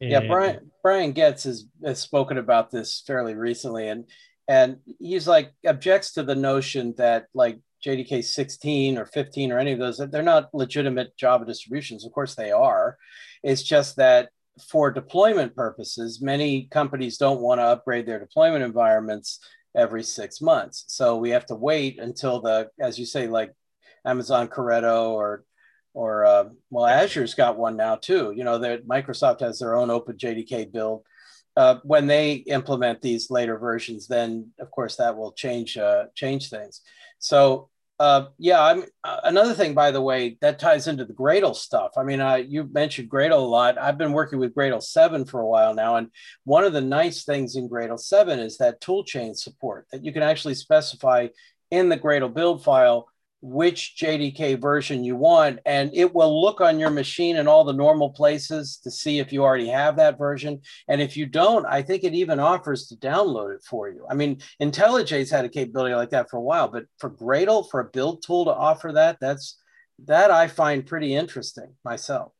[0.00, 4.04] Yeah, Brian Brian Goetz has, has spoken about this fairly recently, and
[4.46, 9.72] and he's like objects to the notion that like JDK 16 or 15 or any
[9.72, 12.04] of those they're not legitimate Java distributions.
[12.04, 12.98] Of course, they are.
[13.42, 14.28] It's just that
[14.70, 19.40] for deployment purposes, many companies don't want to upgrade their deployment environments
[19.76, 20.84] every six months.
[20.88, 23.52] So we have to wait until the, as you say, like
[24.04, 25.44] Amazon Corretto or
[25.94, 28.32] or uh, well, Azure's got one now too.
[28.36, 31.04] You know, that Microsoft has their own Open JDK build.
[31.56, 36.50] Uh, when they implement these later versions, then of course that will change uh, change
[36.50, 36.82] things.
[37.18, 41.56] So uh, yeah, I'm uh, another thing, by the way, that ties into the Gradle
[41.56, 41.92] stuff.
[41.96, 43.78] I mean, uh, you mentioned Gradle a lot.
[43.78, 45.96] I've been working with Gradle 7 for a while now.
[45.96, 46.08] And
[46.44, 50.22] one of the nice things in Gradle 7 is that toolchain support that you can
[50.22, 51.28] actually specify
[51.70, 53.08] in the Gradle build file
[53.42, 57.72] which JDK version you want, and it will look on your machine in all the
[57.72, 60.60] normal places to see if you already have that version.
[60.88, 64.06] And if you don't, I think it even offers to download it for you.
[64.10, 67.80] I mean, IntelliJ's had a capability like that for a while, but for Gradle, for
[67.80, 69.58] a build tool to offer that, that's
[70.06, 72.32] that I find pretty interesting myself.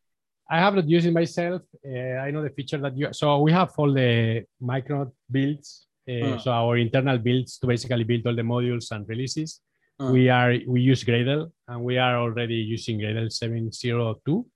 [0.49, 1.63] I have not used it myself.
[1.85, 3.13] Uh, I know the feature that you.
[3.13, 5.87] So we have all the Micronaut builds.
[6.09, 6.41] Uh, mm.
[6.41, 9.61] So our internal builds to basically build all the modules and releases.
[10.01, 10.13] Mm.
[10.13, 14.47] We are we use Gradle and we are already using Gradle 702.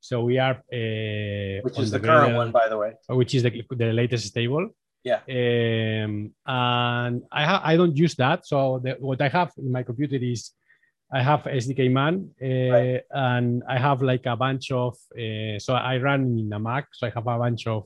[0.00, 3.34] So we are uh, which is the, the current Gradle, one, by the way, which
[3.34, 4.70] is the, the latest stable.
[5.04, 5.20] Yeah.
[5.28, 8.46] Um, and I have I don't use that.
[8.46, 10.50] So the, what I have in my computer is
[11.12, 13.02] I have SDK man uh, right.
[13.10, 17.06] and I have like a bunch of uh, so I run in a Mac, so
[17.06, 17.84] I have a bunch of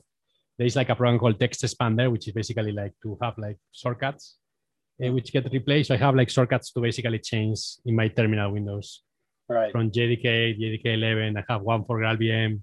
[0.57, 4.37] there's like a program called Text Expander, which is basically like to have like shortcuts
[4.37, 4.40] uh,
[5.09, 5.87] which get replaced.
[5.87, 9.01] So I have like shortcuts to basically change in my terminal windows.
[9.49, 9.71] Right.
[9.71, 12.61] From JDK, JDK 11, I have one for GraalVM.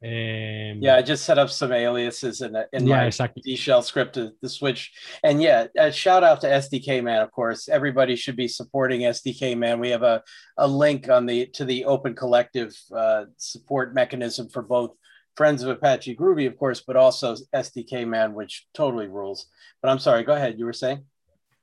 [0.00, 3.42] Um, yeah, I just set up some aliases in, the, in yeah, my exactly.
[3.42, 4.92] D shell script to, to switch.
[5.24, 7.68] And yeah, uh, shout out to SDK Man, of course.
[7.68, 9.80] Everybody should be supporting SDK Man.
[9.80, 10.22] We have a,
[10.56, 14.92] a link on the to the Open Collective uh, support mechanism for both
[15.36, 19.46] Friends of Apache Groovy, of course, but also SDK Man, which totally rules.
[19.82, 20.60] But I'm sorry, go ahead.
[20.60, 21.04] You were saying?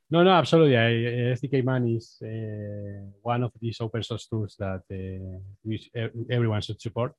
[0.10, 0.78] No, no, absolutely.
[0.78, 0.92] I,
[1.34, 7.14] SDK Man is uh, one of these open source tools that uh, everyone should support.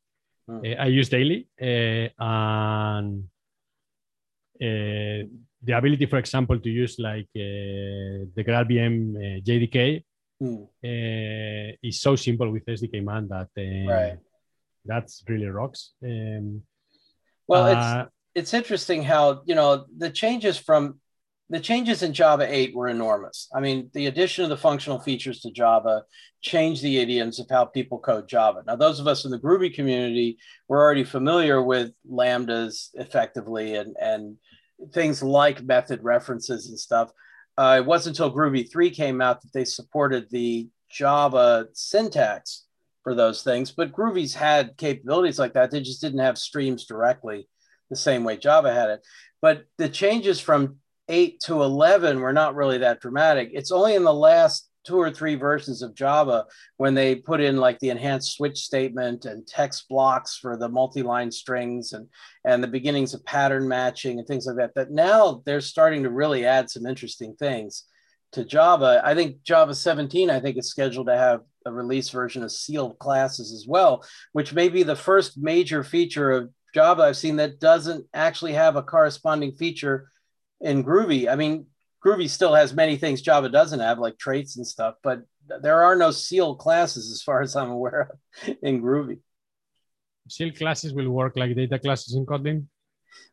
[0.48, 0.60] Hmm.
[0.64, 3.24] Uh, I use daily, uh, and
[4.62, 5.26] uh,
[5.62, 10.04] the ability, for example, to use like uh, the GraalVM JDK
[10.38, 10.62] hmm.
[11.82, 14.18] is so simple with SDK Man that right.
[14.84, 15.94] that's really rocks.
[16.04, 16.62] Um,
[17.48, 21.00] well, it's it's interesting how you know the changes from
[21.48, 23.48] the changes in Java 8 were enormous.
[23.54, 26.02] I mean, the addition of the functional features to Java
[26.42, 28.64] changed the idioms of how people code Java.
[28.66, 33.94] Now, those of us in the Groovy community were already familiar with lambdas effectively and,
[34.00, 34.36] and
[34.92, 37.12] things like method references and stuff.
[37.56, 42.64] Uh, it wasn't until Groovy 3 came out that they supported the Java syntax
[43.02, 43.70] for those things.
[43.70, 45.70] But Groovy's had capabilities like that.
[45.70, 47.48] They just didn't have streams directly
[47.88, 49.06] the same way Java had it.
[49.40, 53.50] But the changes from 8 to 11 were not really that dramatic.
[53.52, 57.56] It's only in the last two or three versions of Java when they put in
[57.56, 62.06] like the enhanced switch statement and text blocks for the multi-line strings and
[62.44, 66.10] and the beginnings of pattern matching and things like that that now they're starting to
[66.10, 67.84] really add some interesting things
[68.32, 69.00] to Java.
[69.04, 72.98] I think Java 17 I think is scheduled to have a release version of sealed
[73.00, 77.58] classes as well, which may be the first major feature of Java I've seen that
[77.58, 80.10] doesn't actually have a corresponding feature
[80.60, 81.28] in Groovy.
[81.28, 81.66] I mean,
[82.04, 85.22] Groovy still has many things Java doesn't have, like traits and stuff, but
[85.62, 88.10] there are no sealed classes as far as I'm aware
[88.44, 89.18] of in Groovy.
[90.28, 92.66] Sealed classes will work like data classes in Kotlin?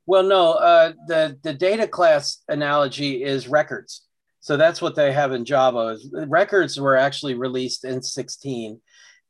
[0.06, 4.06] Well, no, uh, the, the data class analogy is records.
[4.42, 5.98] So that's what they have in Java.
[6.28, 8.80] Records were actually released in 16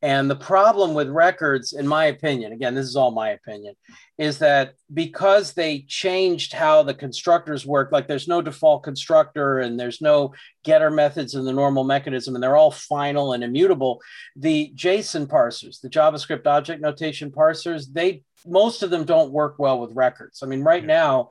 [0.04, 3.74] and the problem with records, in my opinion, again, this is all my opinion,
[4.18, 9.80] is that because they changed how the constructors work, like there's no default constructor and
[9.80, 10.34] there's no
[10.66, 14.02] getter methods in the normal mechanism, and they're all final and immutable.
[14.36, 19.80] The JSON parsers, the JavaScript object notation parsers, they most of them don't work well
[19.80, 20.44] with records.
[20.44, 21.30] I mean, right now,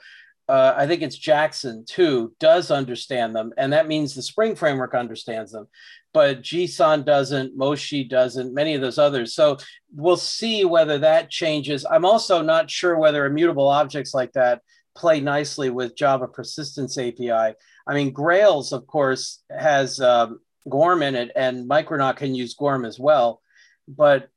[0.52, 3.52] uh, I think it's Jackson too, does understand them.
[3.56, 5.66] And that means the Spring framework understands them
[6.12, 9.34] but Gson doesn't, Moshi doesn't, many of those others.
[9.34, 9.56] So
[9.94, 11.86] we'll see whether that changes.
[11.90, 14.60] I'm also not sure whether immutable objects like that
[14.94, 17.30] play nicely with Java Persistence API.
[17.30, 22.84] I mean, Grails, of course, has um, Gorm in it, and Micronaut can use Gorm
[22.84, 23.40] as well.
[23.88, 24.28] But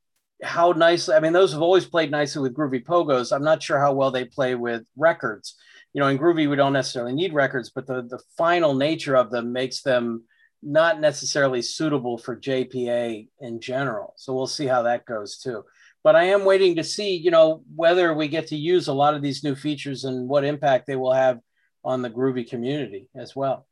[0.42, 3.34] how nicely, I mean, those have always played nicely with Groovy Pogos.
[3.34, 5.56] I'm not sure how well they play with records.
[5.92, 9.30] You know, in Groovy, we don't necessarily need records, but the, the final nature of
[9.30, 10.24] them makes them
[10.62, 14.14] not necessarily suitable for JPA in general.
[14.16, 15.64] So we'll see how that goes too.
[16.02, 19.14] But I am waiting to see, you know, whether we get to use a lot
[19.14, 21.40] of these new features and what impact they will have
[21.84, 23.66] on the Groovy community as well.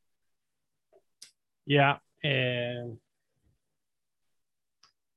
[1.67, 1.99] Yeah.
[2.23, 2.99] And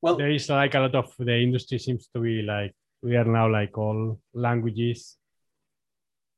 [0.02, 3.26] well, there is like a lot of the industry seems to be like we are
[3.26, 5.18] now like all languages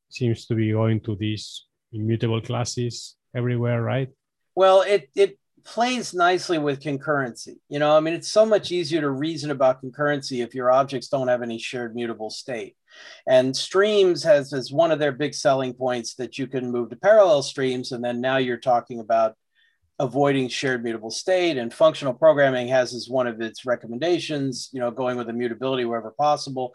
[0.10, 4.10] seems to be going to these immutable classes everywhere, right?
[4.56, 7.56] Well, it it plays nicely with concurrency.
[7.70, 11.10] You know, I mean, it's so much easier to reason about concurrency if your objects
[11.10, 12.76] don't have any shared mutable state.
[13.28, 16.96] And streams has as one of their big selling points that you can move to
[16.96, 19.36] parallel streams, and then now you're talking about
[20.00, 24.90] avoiding shared mutable state and functional programming has as one of its recommendations, you know,
[24.90, 26.74] going with immutability wherever possible.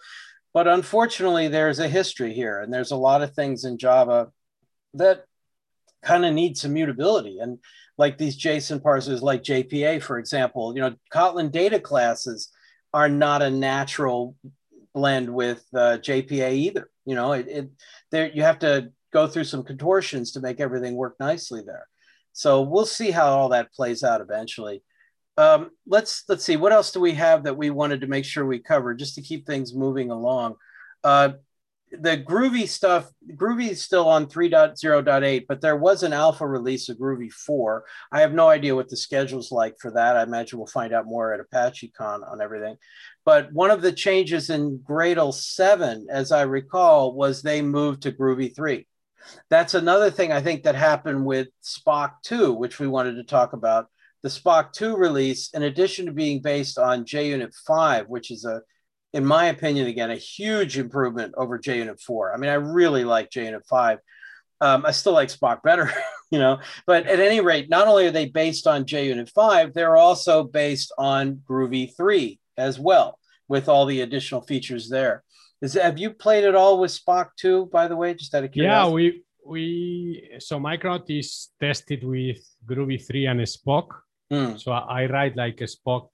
[0.55, 4.29] But unfortunately, there's a history here, and there's a lot of things in Java
[4.95, 5.25] that
[6.03, 7.41] kind of need some mutability.
[7.41, 7.59] And
[7.99, 12.51] like these JSON parsers, like JPA, for example, you know, Kotlin data classes
[12.93, 14.37] are not a natural
[14.95, 16.89] blend with uh, JPA either.
[17.05, 17.71] You know, it, it
[18.13, 21.89] there you have to go through some contortions to make everything work nicely there.
[22.33, 24.83] So we'll see how all that plays out eventually.
[25.37, 28.47] Um, let's let's see what else do we have that we wanted to make sure
[28.47, 30.55] we cover just to keep things moving along.
[31.03, 31.31] Uh,
[32.01, 36.99] the Groovy stuff, Groovy is still on 3.0.8, but there was an alpha release of
[36.99, 37.85] Groovy 4.
[38.13, 40.17] I have no idea what the schedule's like for that.
[40.17, 42.77] I imagine we'll find out more at ApacheCon on everything.
[43.25, 48.13] But one of the changes in Gradle 7, as I recall, was they moved to
[48.13, 48.87] Groovy 3.
[49.49, 53.53] That's another thing I think that happened with Spock 2, which we wanted to talk
[53.53, 53.87] about.
[54.25, 58.63] The Spock 2 release, in addition to being based on JUnit 5, which is a
[59.15, 62.35] in my opinion, again, a huge improvement over JUnit 4.
[62.35, 63.99] I mean, I really like JUnit 5.
[64.61, 65.89] Um, I still like Spock better,
[66.33, 69.97] you know, but at any rate, not only are they based on JUnit 5, they're
[69.97, 75.23] also based on Groovy 3 as well, with all the additional features there.
[75.63, 78.51] Is, have you played it all with Spock 2, by the way, just out of
[78.51, 78.89] curiosity?
[78.89, 83.91] Yeah, we, we so Micronaut is tested with Groovy 3 and Spock.
[84.33, 84.61] Mm.
[84.61, 86.09] So I, I write like a Spock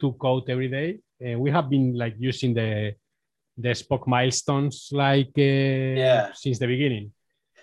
[0.00, 2.94] 2 code every day and we have been like using the
[3.58, 6.32] the Spock milestones like uh, yeah.
[6.34, 7.12] since the beginning,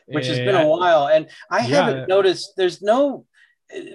[0.06, 1.08] which has been a while.
[1.08, 1.86] And I yeah.
[1.86, 2.54] haven't noticed.
[2.56, 3.26] There's no,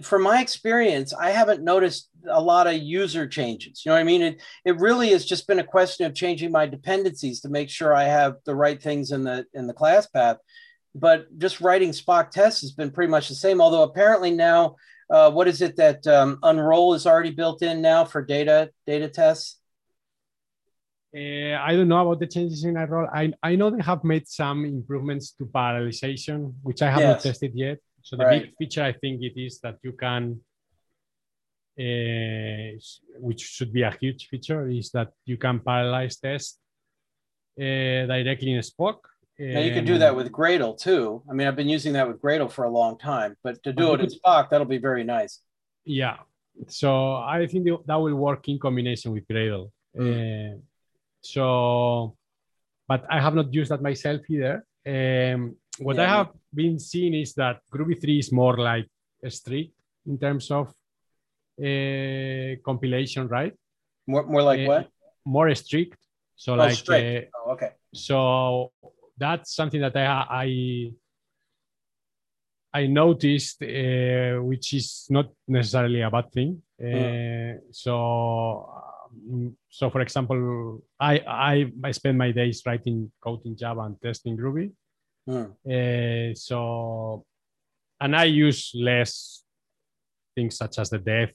[0.03, 3.83] from my experience, I haven't noticed a lot of user changes.
[3.85, 4.23] You know what I mean?
[4.23, 7.95] It it really has just been a question of changing my dependencies to make sure
[7.95, 10.39] I have the right things in the in the class path.
[10.95, 13.61] But just writing Spock tests has been pretty much the same.
[13.61, 14.77] Although apparently now
[15.13, 19.09] uh, what is it that um, Unroll is already built in now for data data
[19.09, 19.61] tests?
[21.15, 23.07] Uh, I don't know about the changes in Unroll.
[23.13, 27.23] I, I know they have made some improvements to parallelization, which I haven't yes.
[27.25, 27.79] tested yet.
[28.01, 28.43] So the right.
[28.43, 30.41] big feature I think it is that you can,
[31.79, 32.81] uh,
[33.19, 36.59] which should be a huge feature, is that you can parallelize test
[37.61, 39.01] uh, directly in Spock
[39.43, 41.23] now you can do that with Gradle too.
[41.29, 43.95] I mean, I've been using that with Gradle for a long time, but to do
[43.95, 45.41] it in Spock, that'll be very nice.
[45.85, 46.19] Yeah.
[46.69, 49.71] So I think that will work in combination with Gradle.
[49.99, 50.55] Mm.
[50.55, 50.59] Uh,
[51.23, 52.17] so,
[52.87, 54.65] but I have not used that myself either.
[54.87, 56.03] Um, what yeah.
[56.03, 58.89] I have been seeing is that Groovy 3 is more like
[59.29, 59.73] strict
[60.07, 60.69] in terms of
[61.59, 63.55] uh, compilation, right?
[64.07, 64.89] More, more like uh, what?
[65.25, 65.99] More strict.
[66.37, 67.29] So oh, like, strict.
[67.35, 67.71] Uh, oh, okay.
[67.95, 68.73] So
[69.17, 70.93] that's something that I I,
[72.75, 76.63] I noticed, uh, which is not necessarily a bad thing.
[76.83, 78.69] Uh, So,
[79.31, 84.01] um, so for example, I, I I spend my days writing code in Java and
[84.01, 84.73] testing Groovy.
[85.29, 85.53] Mm.
[85.65, 87.25] Uh, so,
[88.01, 89.45] and I use less
[90.35, 91.33] things such as the def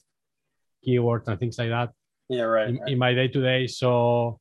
[0.85, 1.91] keywords and things like that.
[2.29, 2.69] Yeah, right.
[2.69, 2.91] In, right.
[2.91, 4.39] in my day to day, so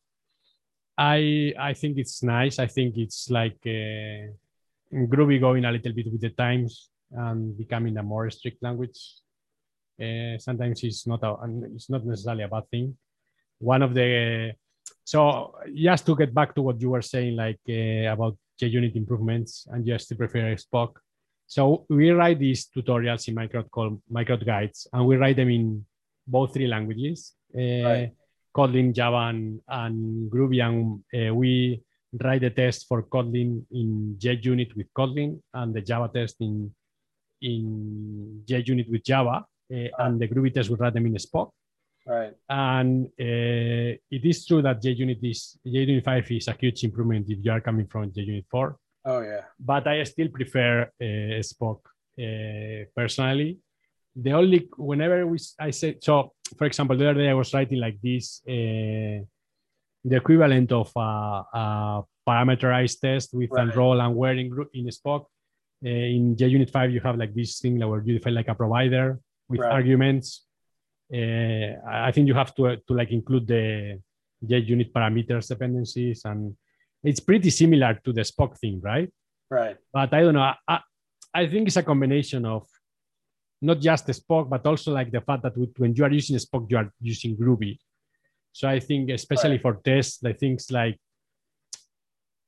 [0.98, 2.58] I I think it's nice.
[2.58, 4.32] I think it's like uh,
[4.92, 8.98] Groovy going a little bit with the times and becoming a more strict language.
[10.00, 11.36] Uh, sometimes it's not a
[11.74, 12.96] it's not necessarily a bad thing.
[13.58, 14.52] One of the
[15.04, 19.66] so just to get back to what you were saying, like uh, about JUnit improvements,
[19.70, 20.96] and just to prefer Spock.
[21.46, 25.84] So we write these tutorials in Micronaut called Micronaut guides, and we write them in
[26.26, 27.34] both three languages.
[27.54, 28.12] Uh, right
[28.56, 31.82] Kotlin, Java, and, and Groovy, and uh, we
[32.22, 36.72] write the test for Kotlin in JUnit with Kotlin, and the Java test in
[37.42, 41.50] in JUnit with Java, uh, and the Groovy test we write them in Spock.
[42.06, 42.32] Right.
[42.48, 47.38] And uh, it is true that JUnit is JUnit 5 is a huge improvement if
[47.42, 48.76] you are coming from JUnit 4.
[49.06, 49.42] Oh yeah.
[49.58, 51.80] But I still prefer uh, Spock
[52.18, 53.58] uh, personally
[54.16, 57.78] the only whenever we I say so for example the other day I was writing
[57.78, 59.20] like this uh,
[60.04, 61.00] the equivalent of a,
[61.52, 63.68] a parameterized test with right.
[63.68, 65.26] Unroll and where in, in Spock
[65.84, 69.20] uh, in JUnit 5 you have like this thing where you define like a provider
[69.48, 69.72] with right.
[69.72, 70.46] arguments
[71.12, 74.00] uh, I think you have to to like include the
[74.42, 76.56] JUnit parameters dependencies and
[77.04, 79.12] it's pretty similar to the Spock thing right
[79.50, 80.80] right but I don't know I,
[81.34, 82.66] I think it's a combination of
[83.66, 86.70] not just the Spock, but also like the fact that when you are using Spock,
[86.70, 87.78] you are using Groovy.
[88.52, 89.62] So I think, especially right.
[89.62, 90.98] for tests, the things like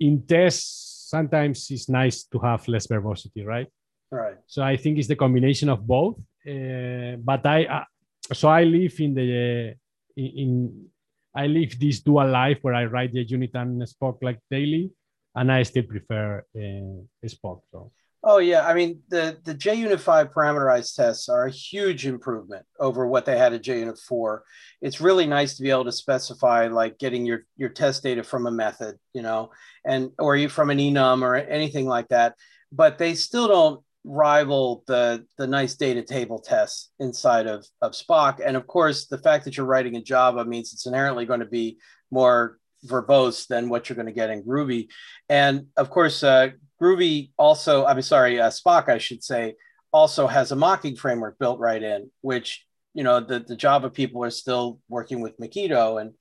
[0.01, 3.67] in tests, sometimes it's nice to have less verbosity, right?
[4.11, 4.37] Right.
[4.47, 6.17] So I think it's the combination of both.
[6.47, 7.85] Uh, but I, uh,
[8.33, 9.75] so I live in the
[10.17, 10.87] in, in
[11.35, 14.91] I live this dual life where I write the unit and Spock like daily,
[15.35, 17.61] and I still prefer uh, Spock.
[17.71, 17.93] So.
[18.25, 23.07] Oh yeah, I mean the the JUnit five parameterized tests are a huge improvement over
[23.07, 24.43] what they had at JUnit four.
[24.83, 28.47] It's really nice to be able to specify like getting your your test data from
[28.47, 29.51] a method, you know,
[29.85, 32.35] and or from an enum or anything like that.
[32.73, 38.41] But they still don't rival the the nice data table tests inside of of Spock.
[38.45, 41.47] And of course, the fact that you're writing in Java means it's inherently going to
[41.47, 41.79] be
[42.11, 44.89] more verbose than what you're going to get in Groovy.
[45.29, 46.51] And of course, uh,
[46.81, 49.55] Groovy also, I'm sorry, uh, Spock, I should say,
[49.93, 52.65] also has a mocking framework built right in, which,
[52.95, 56.01] you know, the, the Java people are still working with Mockito.
[56.01, 56.13] And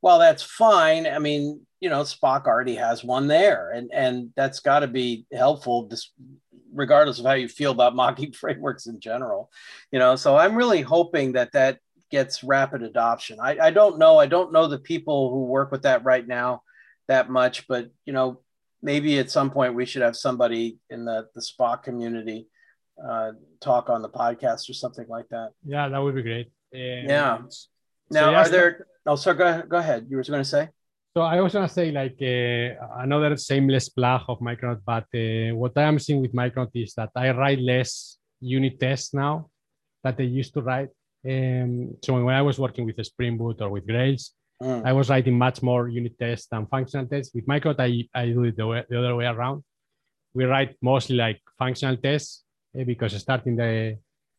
[0.00, 3.70] while that's fine, I mean, you know, Spock already has one there.
[3.70, 6.12] And, and that's got to be helpful, just
[6.72, 9.50] regardless of how you feel about mocking frameworks in general.
[9.90, 11.78] You know, so I'm really hoping that that
[12.10, 13.38] gets rapid adoption.
[13.40, 14.18] I, I don't know.
[14.18, 16.62] I don't know the people who work with that right now
[17.08, 18.40] that much, but, you know,
[18.82, 22.48] maybe at some point we should have somebody in the the Spock community
[23.02, 25.50] uh, talk on the podcast or something like that.
[25.64, 26.46] Yeah, that would be great.
[26.74, 27.38] Um, yeah.
[28.10, 28.86] Now, so are there?
[29.06, 29.36] Oh, sorry.
[29.36, 29.68] Go ahead.
[29.68, 30.06] Go ahead.
[30.08, 30.68] You were going to say.
[31.16, 35.56] So I was going to say like uh, another shameless plug of Micronaut, but uh,
[35.56, 39.48] what I am seeing with Micronaut is that I write less unit tests now
[40.04, 40.90] that I used to write.
[41.28, 44.86] Um, so when I was working with Spring Boot or with Grails, Mm.
[44.86, 47.34] I was writing much more unit tests than functional tests.
[47.34, 49.62] With Micronaut, I, I do it the, way, the other way around.
[50.34, 52.44] We write mostly like functional tests
[52.76, 53.98] eh, because starting the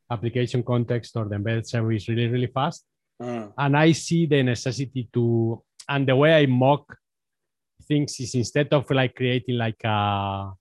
[0.10, 2.84] application context or the embedded server is really, really fast.
[3.22, 3.54] Mm.
[3.58, 6.98] And I see the necessity to, and the way I mock
[7.88, 10.52] things is instead of like creating like a,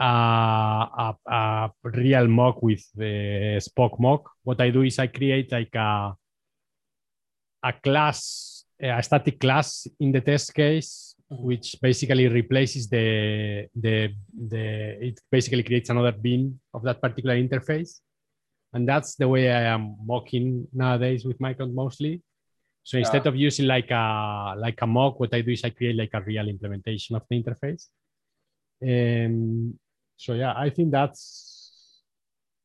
[0.00, 5.52] a, a, a real mock with the Spock mock, what I do is I create
[5.52, 6.14] like a
[7.66, 11.42] a class, eh, a static class in the test case, mm-hmm.
[11.42, 14.14] which basically replaces the, the,
[14.48, 18.00] the, it basically creates another bean of that particular interface.
[18.72, 22.22] And that's the way I am mocking nowadays with Micron mostly.
[22.82, 23.30] So instead yeah.
[23.30, 26.20] of using like a like a mock, what I do is I create like a
[26.20, 27.88] real implementation of the interface.
[28.80, 29.74] And
[30.16, 31.72] so yeah, I think that's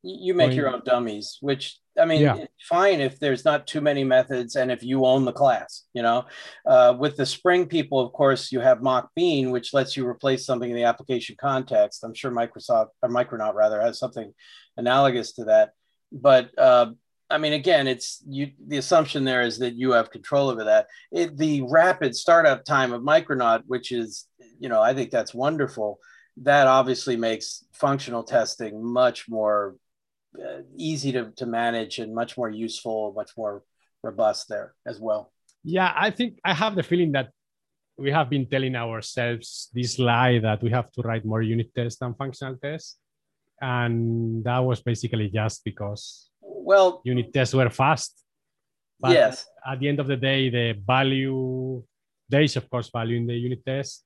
[0.02, 2.44] you make your own dummies, which I mean, yeah.
[2.68, 6.24] fine if there's not too many methods and if you own the class, you know.
[6.66, 10.46] Uh, with the Spring people, of course, you have Mock Bean, which lets you replace
[10.46, 12.02] something in the application context.
[12.02, 14.32] I'm sure Microsoft or Micronaut rather has something
[14.76, 15.72] analogous to that.
[16.10, 16.92] But uh,
[17.30, 18.50] I mean, again, it's you.
[18.66, 20.86] The assumption there is that you have control over that.
[21.10, 24.26] It, the rapid startup time of Micronaut, which is,
[24.58, 25.98] you know, I think that's wonderful.
[26.38, 29.76] That obviously makes functional testing much more
[30.38, 33.62] uh, easy to, to manage and much more useful, much more
[34.02, 35.32] robust there as well.
[35.62, 37.30] Yeah, I think I have the feeling that
[37.96, 41.98] we have been telling ourselves this lie that we have to write more unit tests
[42.00, 42.98] than functional tests.
[43.60, 48.24] And that was basically just because well unit tests were fast.
[48.98, 49.46] But yes.
[49.66, 51.82] At the end of the day, the value
[52.28, 54.04] there is of course value in the unit test,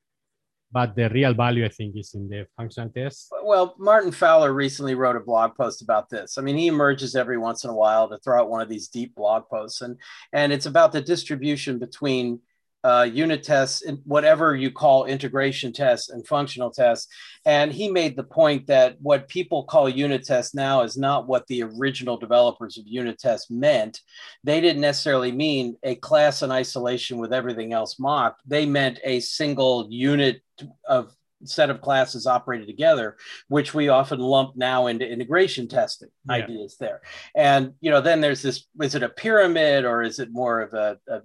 [0.73, 3.29] but the real value i think is in the functional test.
[3.45, 6.39] Well martin fowler recently wrote a blog post about this.
[6.39, 8.89] I mean he emerges every once in a while to throw out one of these
[8.89, 9.97] deep blog posts and
[10.33, 12.41] and it's about the distribution between
[12.87, 17.09] uh, unit tests, whatever you call integration tests and functional tests.
[17.45, 21.49] And he made the point that what people call unit tests now is not what
[21.49, 24.01] the original developers of unit tests meant.
[24.45, 28.43] They didn't necessarily mean a class in isolation with everything else mocked.
[28.47, 30.43] They meant a single unit
[30.89, 31.13] of
[31.45, 33.17] set of classes operated together,
[33.49, 36.35] which we often lump now into integration testing yeah.
[36.35, 37.01] ideas there.
[37.35, 40.73] And you know, then there's this: is it a pyramid or is it more of
[40.73, 41.21] a, a,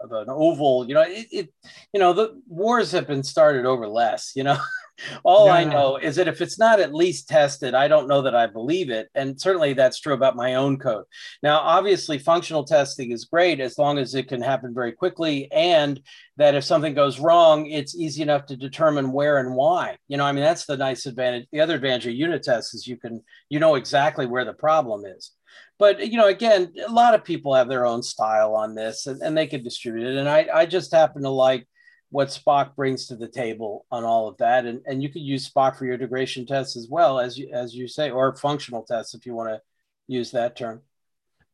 [0.00, 0.86] of an oval.
[0.86, 1.54] You know, it, it,
[1.92, 4.32] you know, the wars have been started over less.
[4.34, 4.58] You know,
[5.24, 5.54] all yeah.
[5.54, 8.46] I know is that if it's not at least tested, I don't know that I
[8.46, 9.08] believe it.
[9.14, 11.04] And certainly that's true about my own code.
[11.42, 16.00] Now, obviously, functional testing is great as long as it can happen very quickly, and
[16.36, 19.96] that if something goes wrong, it's easy enough to determine where and why.
[20.08, 21.46] You know, I mean, that's the nice advantage.
[21.52, 25.04] The other advantage of unit tests is you can you know exactly where the problem
[25.04, 25.32] is
[25.80, 29.20] but you know again a lot of people have their own style on this and,
[29.22, 30.18] and they can distribute it.
[30.18, 31.66] And I, I just happen to like
[32.10, 34.66] what spock brings to the table on all of that.
[34.66, 37.74] And, and you could use spock for your integration tests as well as you as
[37.74, 39.60] you say or functional tests if you want to
[40.06, 40.82] use that term.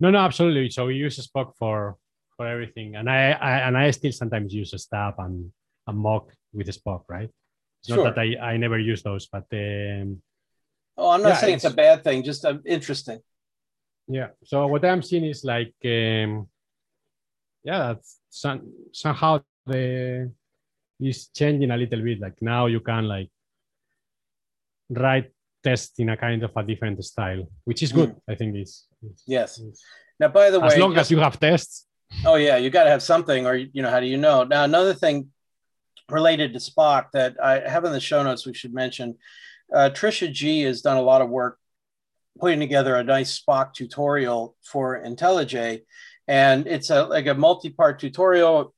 [0.01, 0.71] No no absolutely.
[0.71, 1.97] So we use spock for
[2.37, 2.97] for everything.
[2.97, 5.53] And i, I and i still sometimes use a stab and
[5.87, 7.31] a mock with spock right?
[7.81, 8.05] It's sure.
[8.05, 10.21] not that i i never use those but um
[10.99, 13.21] Oh, I'm not yeah, saying it's, it's, a bad thing, just uh, interesting.
[14.09, 14.29] Yeah.
[14.45, 16.49] So what I'm seeing is like, um,
[17.65, 20.31] yeah, that's some, somehow the
[21.01, 22.21] is changing a little bit.
[22.21, 23.31] Like now you can like
[24.89, 25.33] write
[25.63, 28.11] tests in a kind of a different style, which is good.
[28.11, 28.21] Mm.
[28.29, 28.87] I think is
[29.27, 29.59] yes.
[29.59, 29.85] It's,
[30.19, 31.87] now, by the way, as long just, as you have tests.
[32.25, 34.45] Oh yeah, you got to have something, or you know, how do you know?
[34.45, 35.29] Now, another thing
[36.09, 39.17] related to Spock that I have in the show notes we should mention.
[39.75, 41.59] Uh, Trisha Gee has done a lot of work
[42.39, 45.83] putting together a nice Spock tutorial for IntelliJ,
[46.29, 48.75] and it's a like a multi-part tutorial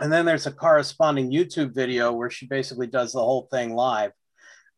[0.00, 4.12] and then there's a corresponding YouTube video where she basically does the whole thing live.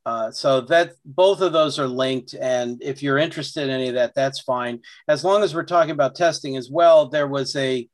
[0.07, 3.95] Uh, so that both of those are linked, and if you're interested in any of
[3.95, 4.81] that, that's fine.
[5.07, 7.89] As long as we're talking about testing as well, there was a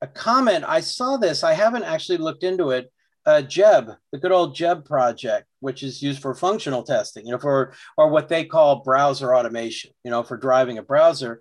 [0.00, 0.64] a comment.
[0.66, 1.44] I saw this.
[1.44, 2.90] I haven't actually looked into it.
[3.24, 7.38] Uh, Geb, the good old Geb project, which is used for functional testing, you know,
[7.38, 11.40] for or what they call browser automation, you know, for driving a browser.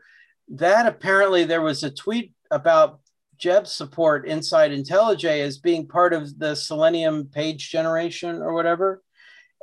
[0.50, 3.00] That apparently there was a tweet about
[3.38, 9.02] Geb support inside IntelliJ as being part of the Selenium page generation or whatever.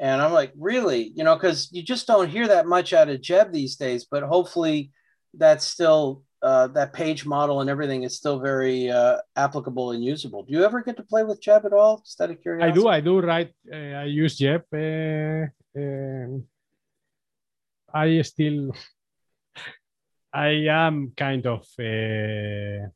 [0.00, 1.12] And I'm like, really?
[1.14, 4.24] You know, because you just don't hear that much out of Geb these days, but
[4.24, 4.90] hopefully
[5.34, 10.44] that's still uh, that page model and everything is still very uh, applicable and usable.
[10.44, 11.98] Do you ever get to play with Geb at all?
[12.04, 12.70] Just out of curiosity.
[12.70, 12.88] I do.
[12.88, 13.20] I do.
[13.20, 13.50] Right.
[13.72, 14.62] Uh, I use Geb.
[14.72, 16.44] Uh, um,
[17.92, 18.72] I still,
[20.32, 22.88] I am kind of uh,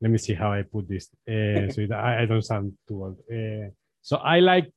[0.00, 3.18] let me see how I put this uh, so I, I, don't sound too old.
[3.30, 3.70] Uh,
[4.02, 4.72] so I like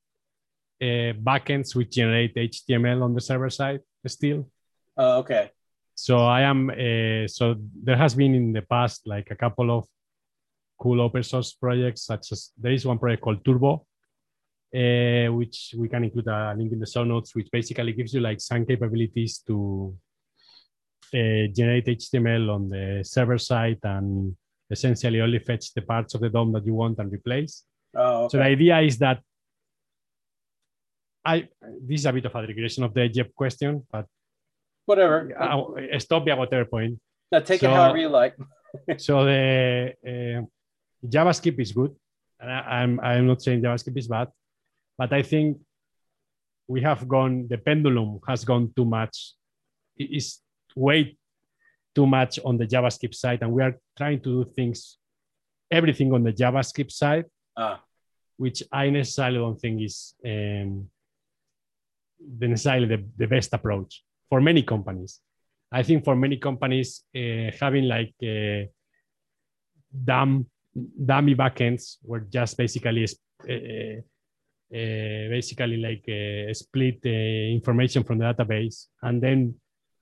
[0.81, 4.49] uh, backends which generate HTML on the server side still.
[4.97, 5.51] Oh, okay.
[5.95, 9.85] So I am uh, so there has been in the past like a couple of
[10.79, 13.85] cool open source projects such as there is one project called Turbo,
[14.75, 18.21] uh, which we can include a link in the show notes, which basically gives you
[18.21, 19.95] like some capabilities to
[21.13, 24.35] uh, generate HTML on the server side and
[24.71, 27.63] essentially only fetch the parts of the DOM that you want and replace.
[27.95, 28.31] Oh, okay.
[28.31, 29.21] So the idea is that
[31.23, 31.47] I
[31.87, 34.07] this is a bit of a regression of the Geb question, but
[34.85, 35.31] whatever.
[35.39, 36.99] I, stop at whatever point.
[37.31, 38.35] Now take so, it however you like.
[38.97, 40.41] so the uh,
[41.07, 41.95] JavaScript is good,
[42.39, 44.29] and I, I'm I'm not saying JavaScript is bad,
[44.97, 45.59] but I think
[46.67, 47.47] we have gone.
[47.49, 49.33] The pendulum has gone too much.
[49.97, 50.39] It is
[50.75, 51.17] way
[51.95, 54.97] too much on the JavaScript side, and we are trying to do things,
[55.69, 57.25] everything on the JavaScript side,
[57.57, 57.81] ah.
[58.37, 60.89] which I necessarily don't think is um,
[62.39, 64.03] the necessarily the, the best approach
[64.33, 65.19] for many companies.
[65.71, 68.65] I think for many companies, uh, having like uh,
[70.09, 70.47] dumb,
[71.05, 73.99] dummy backends were just basically uh,
[74.79, 79.53] uh, basically like uh, split the information from the database and then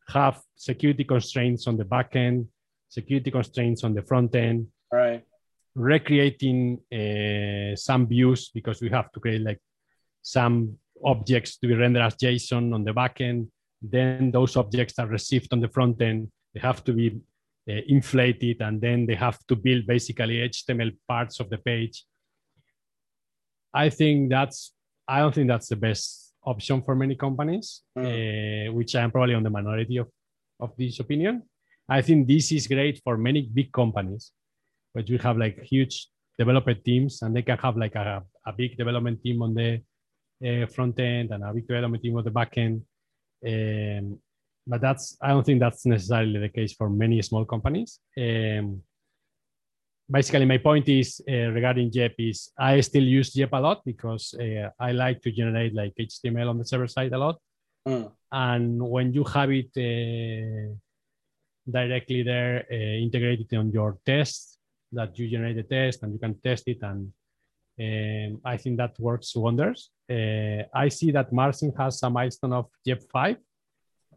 [0.08, 2.48] have security constraints on the back end,
[2.88, 4.68] security constraints on the front end.
[4.94, 5.26] Right.
[5.76, 9.60] Recreating uh, some views because we have to create like
[10.22, 13.50] some objects to be rendered as JSON on the back end.
[13.82, 16.30] Then those objects are received on the front end.
[16.54, 17.20] They have to be
[17.70, 22.06] uh, inflated and then they have to build basically HTML parts of the page.
[23.74, 24.74] I think that's,
[25.08, 28.70] I don't think that's the best option for many companies, mm.
[28.70, 30.08] uh, which I'm probably on the minority of,
[30.60, 31.44] of this opinion.
[31.88, 34.32] I think this is great for many big companies,
[34.94, 36.08] but you have like huge
[36.38, 39.82] developer teams and they can have like a, a big development team on the
[40.46, 42.82] uh, front end and a big development team on the back end.
[43.46, 44.20] Um,
[44.68, 48.00] but that's, I don't think that's necessarily the case for many small companies.
[48.18, 48.84] Um,
[50.12, 54.34] basically my point is uh, regarding Geb is I still use Geb a lot because
[54.34, 57.38] uh, I like to generate like HTML on the server side a lot.
[57.88, 58.12] Mm.
[58.32, 60.76] And when you have it uh,
[61.70, 64.60] directly there, uh, integrated on your test,
[64.92, 67.12] that you generate the test and you can test it, and
[67.82, 69.90] um, I think that works wonders.
[70.10, 73.38] Uh, I see that Marcin has some milestone of Geb 5.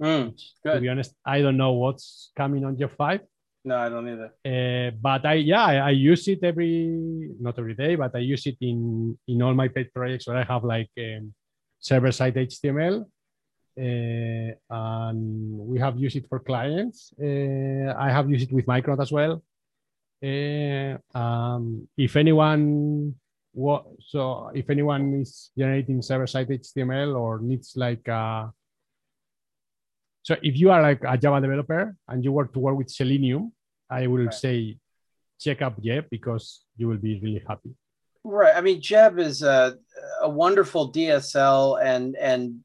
[0.03, 0.37] Mm,
[0.67, 3.21] to be honest, I don't know what's coming on Geb 5.
[3.67, 4.31] No, I don't either.
[4.45, 8.45] Uh, but I yeah I, I, use it every not every day, but I use
[8.45, 11.33] it in in all my pet projects where I have like um,
[11.81, 13.07] server side HTML,
[13.81, 17.15] uh, and we have used it for clients.
[17.19, 19.43] Uh, I have used it with Micronaut as well.
[20.23, 23.15] Uh, um, if anyone
[23.55, 28.49] what so if anyone is generating server side HTML or needs like uh,
[30.25, 33.53] so if you are like a Java developer and you want to work with Selenium,
[33.91, 34.35] I will right.
[34.35, 34.79] say
[35.39, 37.77] check up Geb because you will be really happy.
[38.25, 38.57] Right.
[38.57, 39.77] I mean, Geb is a,
[40.23, 42.65] a wonderful DSL and and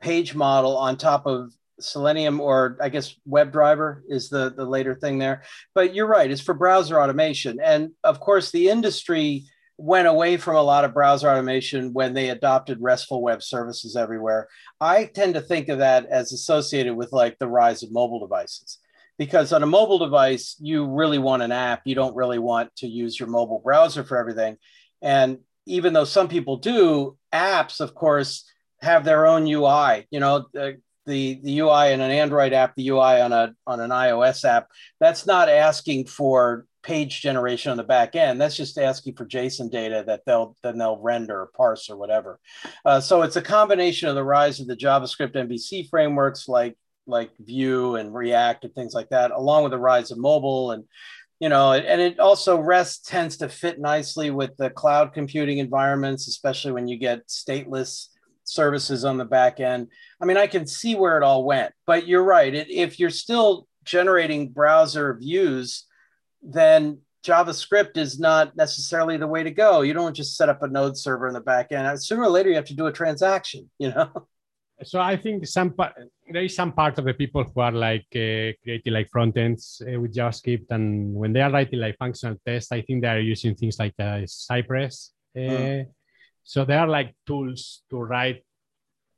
[0.00, 5.18] page model on top of Selenium or I guess WebDriver is the, the later thing
[5.18, 5.42] there.
[5.74, 7.58] But you're right, it's for browser automation.
[7.60, 9.46] And of course, the industry
[9.80, 14.48] went away from a lot of browser automation when they adopted RESTful web services everywhere.
[14.80, 18.78] I tend to think of that as associated with like the rise of mobile devices.
[19.18, 21.82] Because on a mobile device, you really want an app.
[21.84, 24.56] You don't really want to use your mobile browser for everything.
[25.02, 28.50] And even though some people do, apps, of course,
[28.80, 30.06] have their own UI.
[30.10, 33.80] You know, the, the, the UI in an Android app, the UI on a on
[33.80, 34.68] an iOS app,
[35.00, 38.40] that's not asking for page generation on the back end.
[38.40, 42.38] That's just asking for JSON data that they'll then they'll render or parse or whatever.
[42.84, 46.76] Uh, so it's a combination of the rise of the JavaScript MVC frameworks like
[47.06, 50.84] like Vue and React and things like that, along with the rise of mobile and
[51.40, 56.28] you know, and it also REST tends to fit nicely with the cloud computing environments,
[56.28, 58.08] especially when you get stateless
[58.44, 59.88] services on the back end.
[60.20, 62.54] I mean, I can see where it all went, but you're right.
[62.54, 65.86] It, if you're still generating browser views,
[66.42, 69.82] then JavaScript is not necessarily the way to go.
[69.82, 72.02] You don't just set up a node server in the back end.
[72.02, 74.10] Sooner or later, you have to do a transaction, you know?
[74.82, 75.74] So I think some
[76.32, 79.82] there is some part of the people who are like uh, creating like front ends
[79.86, 83.20] uh, with JavaScript, and when they are writing like functional tests, I think they are
[83.20, 85.12] using things like uh, Cypress.
[85.36, 85.84] Mm.
[86.44, 88.42] So there are like tools to write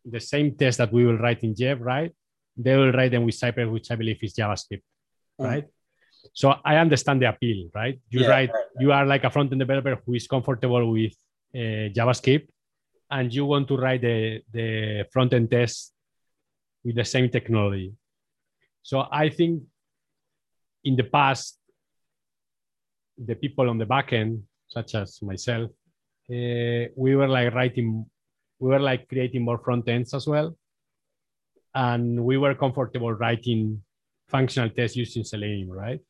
[0.05, 2.11] the same test that we will write in Geb, right?
[2.57, 4.83] They will write them with Cypress, which I believe is JavaScript,
[5.41, 5.47] mm.
[5.47, 5.65] right?
[6.33, 7.99] So I understand the appeal, right?
[8.11, 11.15] You yeah, write, right, you are like a front end developer who is comfortable with
[11.55, 12.49] uh, JavaScript,
[13.11, 15.93] and you want to write the, the front end test
[16.85, 17.93] with the same technology.
[18.83, 19.63] So I think
[20.85, 21.59] in the past,
[23.19, 25.71] the people on the back end, such as myself,
[26.31, 28.07] uh, we were like writing,
[28.59, 30.57] we were like creating more front ends as well.
[31.75, 33.83] And we were comfortable writing
[34.29, 36.01] functional tests using Selenium, right?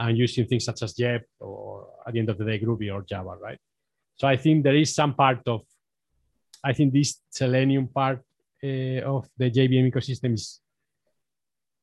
[0.00, 3.02] And using things such as Geb or at the end of the day, Groovy or
[3.02, 3.58] Java, right?
[4.16, 5.60] So I think there is some part of,
[6.64, 8.20] I think this Selenium part
[8.64, 10.60] uh, of the JVM ecosystem is,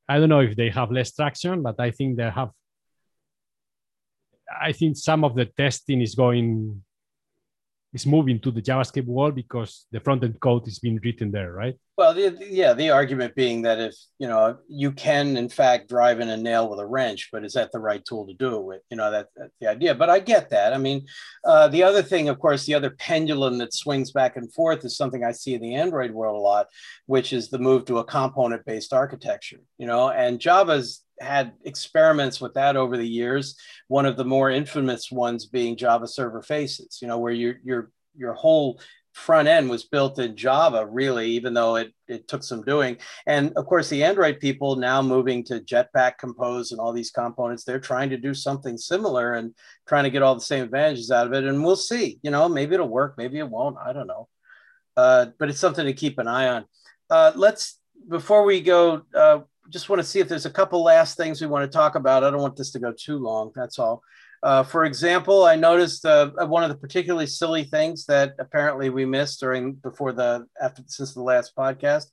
[0.09, 2.49] I don't know if they have less traction, but I think they have,
[4.61, 6.84] I think some of the testing is going,
[7.97, 11.51] is moving to the JavaScript world because the front end code is being written there,
[11.51, 11.75] right?
[11.97, 16.19] Well, the, yeah, the argument being that if you know you can in fact drive
[16.19, 18.63] in a nail with a wrench, but is that the right tool to do it
[18.69, 18.81] with?
[18.91, 19.95] You know that, that's the idea.
[19.95, 20.73] But I get that.
[20.73, 21.07] I mean,
[21.43, 24.95] uh, the other thing, of course, the other pendulum that swings back and forth is
[24.95, 26.67] something I see in the Android world a lot,
[27.07, 29.61] which is the move to a component-based architecture.
[29.79, 33.55] You know, and Java's had experiments with that over the years.
[33.88, 36.99] One of the more infamous ones being Java Server Faces.
[37.01, 38.80] You know, where your your your whole
[39.18, 42.97] front end was built in Java, really, even though it, it took some doing.
[43.26, 47.63] And of course, the Android people now moving to Jetpack Compose and all these components,
[47.63, 49.55] they're trying to do something similar and
[49.88, 51.45] trying to get all the same advantages out of it.
[51.45, 53.78] And we'll see, you know, maybe it'll work, maybe it won't.
[53.84, 54.28] I don't know.
[54.95, 56.65] Uh, but it's something to keep an eye on.
[57.09, 59.39] Uh, let's, before we go, uh,
[59.70, 62.24] just want to see if there's a couple last things we want to talk about.
[62.24, 63.51] I don't want this to go too long.
[63.55, 64.03] That's all.
[64.43, 69.05] Uh, for example, I noticed uh, one of the particularly silly things that apparently we
[69.05, 72.05] missed during before the after since the last podcast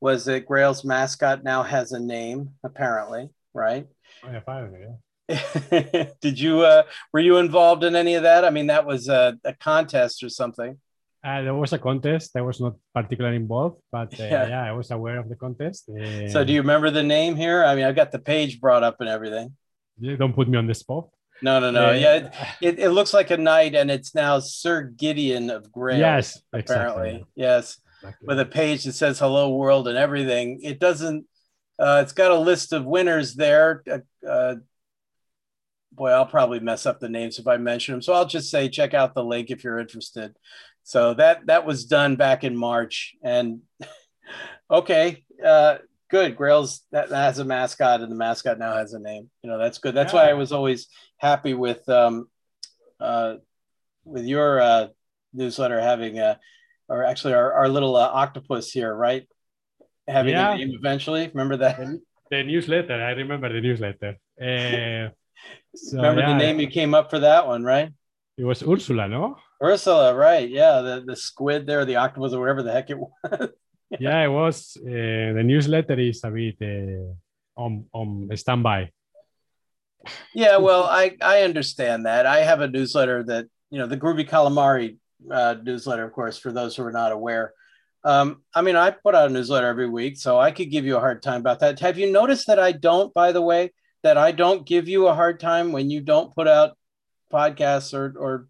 [0.00, 2.50] was that Grail's mascot now has a name.
[2.62, 3.86] Apparently, right?
[4.24, 6.04] Oh, yeah, finally, yeah.
[6.20, 8.44] Did you uh, were you involved in any of that?
[8.44, 10.78] I mean, that was a, a contest or something.
[11.24, 12.32] Uh, there was a contest.
[12.36, 14.48] I was not particularly involved, but uh, yeah.
[14.48, 14.64] yeah.
[14.64, 15.88] I was aware of the contest.
[15.88, 17.64] Uh, so, do you remember the name here?
[17.64, 19.56] I mean, I've got the page brought up and everything.
[20.00, 21.08] You don't put me on the spot.
[21.40, 21.92] No, no, no.
[21.92, 25.98] Yeah, it, it, it, looks like a knight, and it's now Sir Gideon of Grail.
[25.98, 27.08] Yes, apparently.
[27.08, 27.26] Exactly.
[27.36, 28.26] Yes, exactly.
[28.26, 30.60] with a page that says "Hello World" and everything.
[30.62, 31.26] It doesn't.
[31.78, 33.82] Uh, it's got a list of winners there.
[33.90, 34.54] Uh, uh,
[35.92, 38.02] boy, I'll probably mess up the names if I mention them.
[38.02, 40.34] So I'll just say check out the link if you're interested.
[40.84, 43.60] So that that was done back in March, and
[44.70, 45.78] okay, uh,
[46.10, 46.36] good.
[46.36, 49.30] Grails that, that, has a mascot, and the mascot now has a name.
[49.42, 49.94] You know, that's good.
[49.94, 50.24] That's yeah.
[50.24, 52.28] why I was always happy with um,
[53.00, 53.36] uh,
[54.04, 54.88] with your uh,
[55.32, 56.38] newsletter having a,
[56.88, 59.26] or actually our, our little uh, octopus here, right?
[60.08, 60.52] Having yeah.
[60.52, 61.30] a name eventually.
[61.32, 61.78] Remember that?
[62.30, 62.94] The newsletter.
[62.94, 64.16] I remember the newsletter.
[64.40, 65.10] Uh,
[65.74, 66.28] so, remember yeah.
[66.32, 67.90] the name you came up for that one, right?
[68.36, 69.36] It was Ursula, no?
[69.62, 70.48] Ursula, right?
[70.48, 73.50] Yeah, the the squid there, the octopus, or whatever the heck it was
[73.98, 74.76] yeah, it was.
[74.80, 78.90] Uh, the newsletter is a bit uh, on on standby.
[80.34, 82.26] Yeah, well, I I understand that.
[82.26, 84.98] I have a newsletter that you know the Groovy Calamari
[85.30, 87.52] uh, newsletter, of course, for those who are not aware.
[88.04, 90.96] Um, I mean, I put out a newsletter every week, so I could give you
[90.96, 91.78] a hard time about that.
[91.80, 95.14] Have you noticed that I don't, by the way, that I don't give you a
[95.14, 96.76] hard time when you don't put out
[97.32, 98.48] podcasts or, or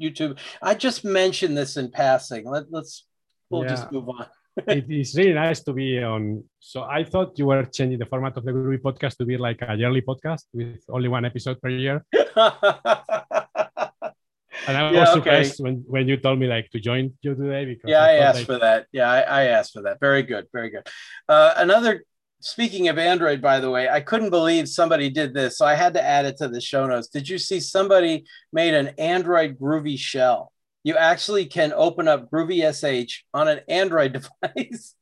[0.00, 0.38] YouTube?
[0.62, 2.48] I just mentioned this in passing.
[2.48, 3.04] Let, us
[3.50, 3.68] we'll yeah.
[3.68, 4.26] just move on.
[4.68, 6.44] it is really nice to be on.
[6.60, 9.58] So I thought you were changing the format of the Groovy podcast to be like
[9.62, 12.04] a yearly podcast with only one episode per year.
[14.66, 15.62] And I yeah, was surprised okay.
[15.62, 18.38] when, when you told me like to join you today because yeah, I, I asked
[18.38, 18.46] like...
[18.46, 18.86] for that.
[18.92, 20.00] Yeah, I, I, asked for that.
[20.00, 20.88] Very good, very good.
[21.28, 22.04] Uh, another
[22.44, 25.94] speaking of Android, by the way, I couldn't believe somebody did this, so I had
[25.94, 27.08] to add it to the show notes.
[27.08, 30.52] Did you see somebody made an Android Groovy shell?
[30.82, 34.12] You actually can open up Groovy SH on an Android
[34.44, 34.94] device.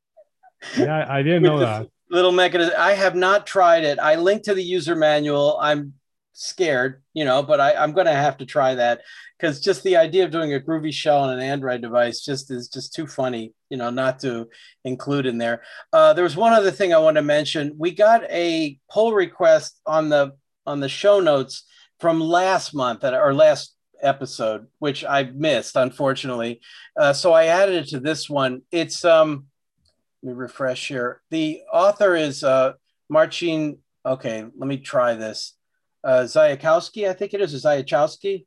[0.79, 1.89] Yeah, I didn't know that.
[2.11, 2.75] Little mechanism.
[2.79, 3.99] I have not tried it.
[3.99, 5.59] I linked to the user manual.
[5.61, 5.95] I'm
[6.33, 9.03] scared, you know, but I, I'm going to have to try that
[9.39, 12.69] because just the idea of doing a groovy shell on an Android device just is
[12.69, 14.49] just too funny, you know, not to
[14.85, 15.63] include in there.
[15.93, 17.75] Uh, there was one other thing I want to mention.
[17.77, 20.33] We got a pull request on the
[20.65, 21.65] on the show notes
[21.99, 26.61] from last month or last episode, which I missed, unfortunately.
[26.97, 28.63] Uh, so I added it to this one.
[28.71, 29.47] It's um,
[30.23, 31.21] let me refresh here.
[31.31, 32.75] The author is uh,
[33.09, 33.79] Marcin.
[34.05, 35.55] Okay, let me try this.
[36.05, 38.47] Uh, Zayakowski, I think it is, Zayachowski.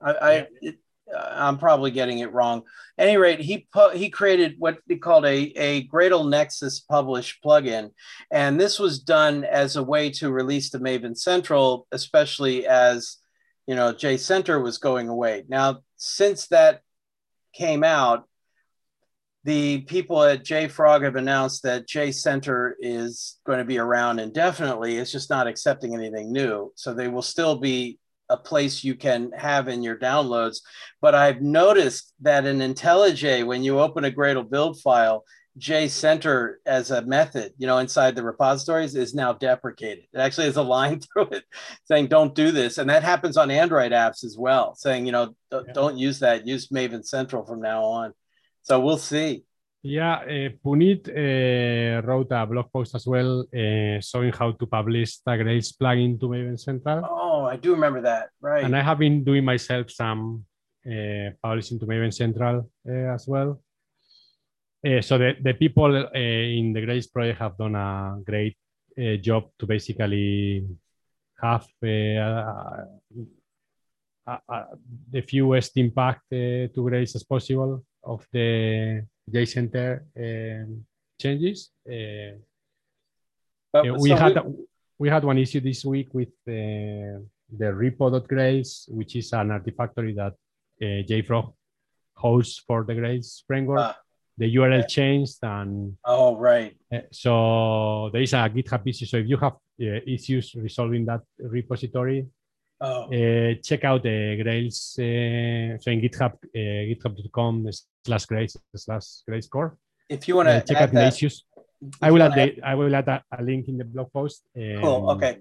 [0.00, 0.78] I, I it,
[1.16, 2.62] I'm probably getting it wrong.
[2.98, 7.40] At any rate, he pu- he created what he called a, a Gradle Nexus publish
[7.44, 7.92] plugin.
[8.30, 13.16] And this was done as a way to release the Maven Central, especially as
[13.66, 15.44] you know, JCenter was going away.
[15.48, 16.80] Now, since that
[17.52, 18.27] came out,
[19.48, 24.98] the people at JFrog have announced that JCenter is going to be around indefinitely.
[24.98, 26.70] It's just not accepting anything new.
[26.74, 30.58] So they will still be a place you can have in your downloads.
[31.00, 35.24] But I've noticed that in IntelliJ, when you open a Gradle build file,
[35.58, 40.04] JCenter as a method, you know, inside the repositories is now deprecated.
[40.12, 41.44] It actually has a line through it
[41.84, 42.76] saying, don't do this.
[42.76, 45.60] And that happens on Android apps as well, saying, you know, yeah.
[45.72, 48.12] don't use that, use Maven Central from now on.
[48.68, 49.44] So we'll see.
[49.82, 55.20] Yeah, uh, Puneet uh, wrote a blog post as well uh, showing how to publish
[55.24, 57.08] the Grails plugin to Maven Central.
[57.08, 58.28] Oh, I do remember that.
[58.42, 58.62] Right.
[58.64, 60.44] And I have been doing myself some
[60.84, 63.62] uh, publishing to Maven Central uh, as well.
[64.86, 68.58] Uh, so the, the people in the Grails project have done a great
[69.22, 70.66] job to basically
[71.40, 72.84] have a,
[74.26, 74.64] a,
[75.10, 80.84] the fewest impact to Grails as possible of the JCenter um,
[81.20, 81.70] changes.
[81.86, 82.38] Uh,
[83.76, 84.54] uh, we so had we...
[84.98, 87.20] we had one issue this week with uh,
[87.60, 90.34] the repo.grails, which is an artifactory that
[90.82, 91.52] uh, JFrog
[92.14, 93.80] hosts for the Grails framework.
[93.80, 93.96] Ah,
[94.38, 94.88] the URL okay.
[94.88, 96.76] changed and oh right.
[97.10, 99.06] So there is a GitHub issue.
[99.06, 102.26] So if you have uh, issues resolving that repository,
[102.80, 103.12] Oh.
[103.12, 104.94] Uh, check out the Grails.
[104.98, 107.68] Uh, so in GitHub, uh, github.com
[108.04, 109.76] slash Grails slash Grails core.
[110.08, 111.44] If you want to check out the issues,
[112.00, 114.42] I will add the, I will add a, a, link in the blog post.
[114.56, 115.10] Um, cool.
[115.10, 115.38] Okay.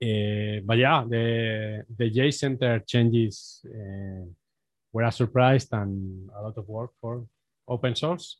[0.00, 4.24] Uh, but yeah, the the JCenter changes uh,
[4.92, 7.26] were a surprise and a lot of work for
[7.66, 8.38] open source.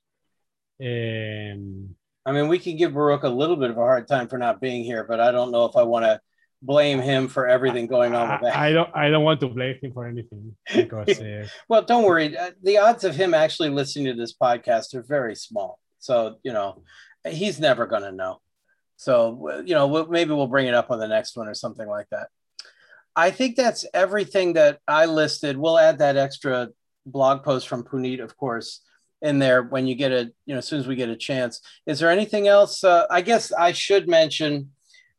[0.81, 4.39] Um, I mean, we can give Baruch a little bit of a hard time for
[4.39, 6.21] not being here, but I don't know if I want to
[6.63, 8.57] blame him for everything going on with that.
[8.57, 8.91] I don't.
[8.95, 11.21] I don't want to blame him for anything because.
[11.29, 12.37] Uh, well, don't worry.
[12.37, 15.79] Uh, the odds of him actually listening to this podcast are very small.
[15.99, 16.83] So you know,
[17.27, 18.41] he's never going to know.
[18.97, 22.07] So you know, maybe we'll bring it up on the next one or something like
[22.11, 22.29] that.
[23.15, 25.57] I think that's everything that I listed.
[25.57, 26.69] We'll add that extra
[27.05, 28.81] blog post from Puneet, of course,
[29.23, 31.61] in there when you get a you know as soon as we get a chance.
[31.87, 32.85] Is there anything else?
[32.85, 34.71] Uh, I guess I should mention.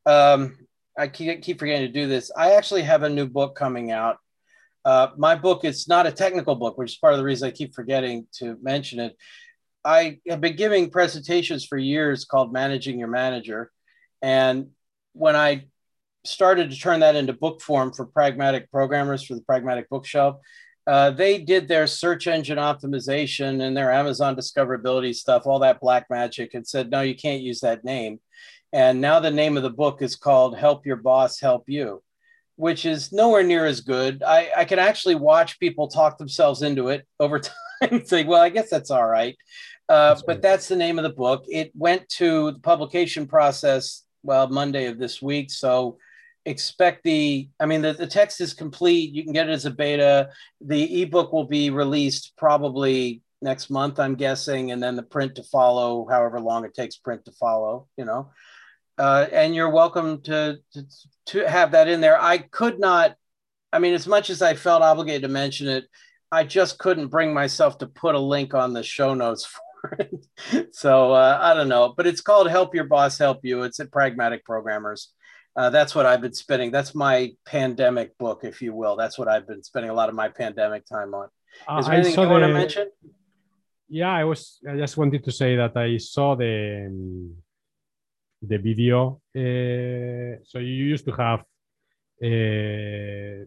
[0.06, 0.58] Um,
[1.00, 2.30] I keep forgetting to do this.
[2.36, 4.18] I actually have a new book coming out.
[4.84, 7.52] Uh, my book is not a technical book, which is part of the reason I
[7.52, 9.16] keep forgetting to mention it.
[9.86, 13.72] I have been giving presentations for years called Managing Your Manager.
[14.22, 14.72] And
[15.14, 15.68] when I
[16.26, 20.36] started to turn that into book form for pragmatic programmers for the Pragmatic Bookshelf,
[20.86, 26.08] uh, they did their search engine optimization and their Amazon discoverability stuff, all that black
[26.10, 28.20] magic, and said, no, you can't use that name.
[28.72, 32.04] And now the name of the book is called Help Your Boss Help You,
[32.56, 34.22] which is nowhere near as good.
[34.22, 38.42] I, I can actually watch people talk themselves into it over time and say, well,
[38.42, 39.36] I guess that's all right.
[39.88, 41.46] Uh, that's but that's the name of the book.
[41.48, 45.50] It went to the publication process, well, Monday of this week.
[45.50, 45.98] So
[46.46, 49.14] expect the, I mean, the, the text is complete.
[49.14, 50.30] You can get it as a beta.
[50.62, 55.44] The ebook will be released probably next month, I'm guessing, and then the print to
[55.44, 58.30] follow, however long it takes print to follow, you know.
[59.00, 60.86] Uh, and you're welcome to, to
[61.28, 62.22] to have that in there.
[62.22, 63.16] I could not,
[63.72, 65.86] I mean, as much as I felt obligated to mention it,
[66.32, 69.46] I just couldn't bring myself to put a link on the show notes
[69.82, 70.26] for it.
[70.76, 73.92] so uh, I don't know, but it's called "Help Your Boss Help You." It's at
[73.92, 75.14] Pragmatic Programmers.
[75.56, 76.72] Uh, that's what I've been spending.
[76.72, 78.96] That's my pandemic book, if you will.
[78.96, 81.30] That's what I've been spending a lot of my pandemic time on.
[81.80, 82.90] Is there anything you the, want to mention?
[83.88, 84.60] Yeah, I was.
[84.70, 87.36] I just wanted to say that I saw the um,
[88.42, 89.22] the video.
[89.36, 91.42] Uh, so you used to have
[92.24, 93.46] uh,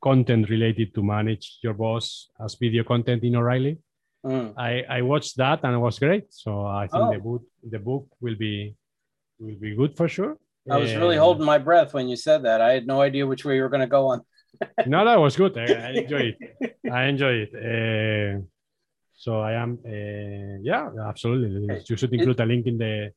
[0.00, 3.78] content related to manage your boss as video content in O'Reilly.
[4.24, 4.54] Mm.
[4.56, 6.32] I, I watched that and it was great.
[6.32, 7.12] So I think oh.
[7.12, 8.74] the book the book will be
[9.38, 10.36] will be good for sure.
[10.70, 12.60] I was really holding my breath when you said that.
[12.60, 14.20] I had no idea which way you were going to go on.
[14.86, 15.56] no, that was good.
[15.56, 16.76] I, I enjoy it.
[16.92, 17.52] I enjoy it.
[17.54, 18.42] Uh,
[19.14, 21.82] so I am, uh, yeah, absolutely.
[21.88, 23.12] You should include a link in the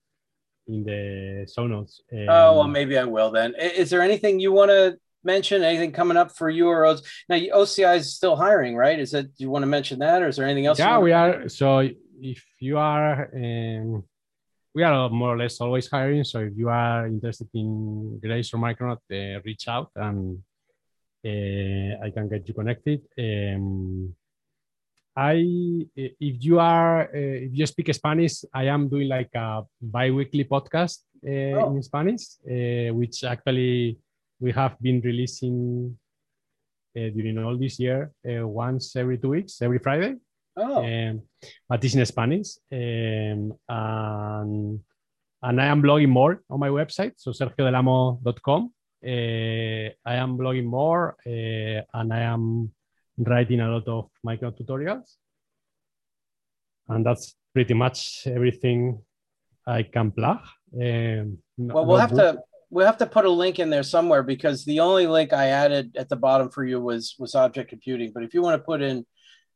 [0.71, 2.01] in the show notes.
[2.11, 3.53] Um, oh well, maybe I will then.
[3.59, 5.63] Is there anything you want to mention?
[5.63, 7.03] Anything coming up for you or OCI?
[7.29, 8.99] Now OCI is still hiring, right?
[8.99, 9.11] Is?
[9.11, 10.79] Do you want to mention that, or is there anything else?
[10.79, 11.49] Yeah, we are.
[11.49, 11.87] So
[12.21, 13.29] if you are.
[13.35, 14.03] Um,
[14.73, 16.23] we are more or less always hiring.
[16.23, 20.41] So if you are interested in Grails or Micronaut, uh, reach out and
[21.25, 23.01] uh, I can get you connected.
[23.19, 24.15] Um,
[25.15, 25.43] I,
[25.95, 30.99] if you are, uh, if you speak Spanish, I am doing like a bi-weekly podcast
[31.25, 31.75] uh, oh.
[31.75, 33.97] in Spanish, uh, which actually
[34.39, 35.97] we have been releasing
[36.95, 40.15] uh, during all this year, once every two weeks, every Friday.
[40.57, 40.83] Oh.
[40.83, 41.21] Um,
[41.67, 42.57] but it's in Spanish.
[42.71, 44.79] Um, and,
[45.43, 48.71] and I am blogging more on my website, so sergiodelamo.com.
[49.03, 52.71] Uh, I am blogging more uh, and I am
[53.23, 55.15] writing a lot of micro tutorials.
[56.87, 59.01] And that's pretty much everything
[59.67, 60.39] I can plug.
[60.73, 64.65] Um, well, we'll have to we'll have to put a link in there somewhere because
[64.65, 68.11] the only link I added at the bottom for you was was object computing.
[68.13, 69.05] But if you want to put in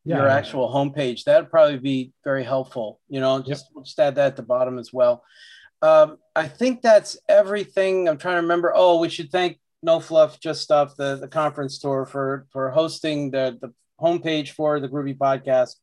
[0.06, 1.24] yeah, your actual homepage.
[1.24, 3.00] That'd probably be very helpful.
[3.10, 3.86] You know, just yep.
[3.86, 5.24] just add that at the bottom as well.
[5.82, 8.08] Um, I think that's everything.
[8.08, 8.72] I'm trying to remember.
[8.74, 13.32] Oh, we should thank No Fluff Just Stuff, the, the conference tour for for hosting
[13.32, 15.76] the the homepage for the Groovy podcast.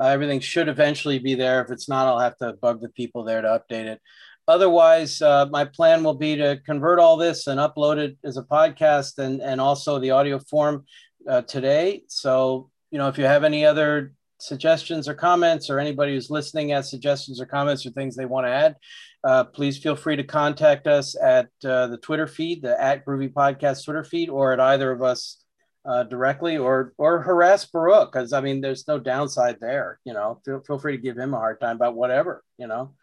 [0.00, 1.62] Uh, everything should eventually be there.
[1.62, 4.00] If it's not, I'll have to bug the people there to update it.
[4.46, 8.42] Otherwise, uh, my plan will be to convert all this and upload it as a
[8.42, 10.84] podcast and and also the audio form
[11.28, 12.02] uh, today.
[12.08, 16.70] So you know, if you have any other suggestions or comments, or anybody who's listening
[16.70, 18.76] has suggestions or comments or things they want to add,
[19.24, 23.32] uh, please feel free to contact us at uh, the Twitter feed, the at Groovy
[23.32, 25.44] Podcast Twitter feed, or at either of us
[25.84, 29.98] uh, directly, or or harass Baruch because I mean, there's no downside there.
[30.04, 32.44] You know, feel, feel free to give him a hard time about whatever.
[32.58, 32.94] You know,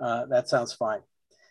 [0.00, 1.00] uh, that sounds fine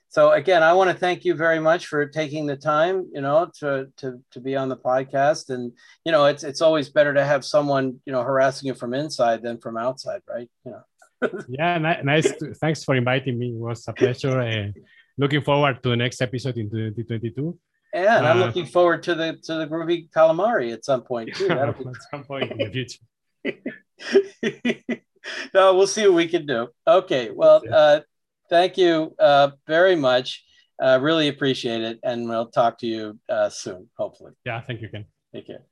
[0.10, 3.50] so again, I want to thank you very much for taking the time, you know,
[3.60, 5.50] to to to be on the podcast.
[5.50, 5.74] And
[6.06, 9.44] you know, it's it's always better to have someone, you know, harassing you from inside
[9.44, 10.50] than from outside, right?
[10.66, 10.82] You know.
[11.48, 12.32] yeah, nice.
[12.38, 13.50] To, thanks for inviting me.
[13.50, 14.40] It was a pleasure.
[14.40, 14.72] Uh,
[15.18, 17.58] looking forward to the next episode in 2022.
[17.94, 21.34] Yeah, and uh, I'm looking forward to the to the groovy calamari at some point
[21.34, 21.50] too.
[21.50, 21.76] at
[22.12, 23.00] some point in the future.
[25.54, 26.68] no, we'll see what we can do.
[26.86, 28.02] Okay, well, uh,
[28.50, 30.44] thank you uh, very much.
[30.82, 32.00] Uh, really appreciate it.
[32.04, 34.34] And we'll talk to you uh, soon, hopefully.
[34.46, 35.06] Yeah, thank you, Ken.
[35.34, 35.66] Take care.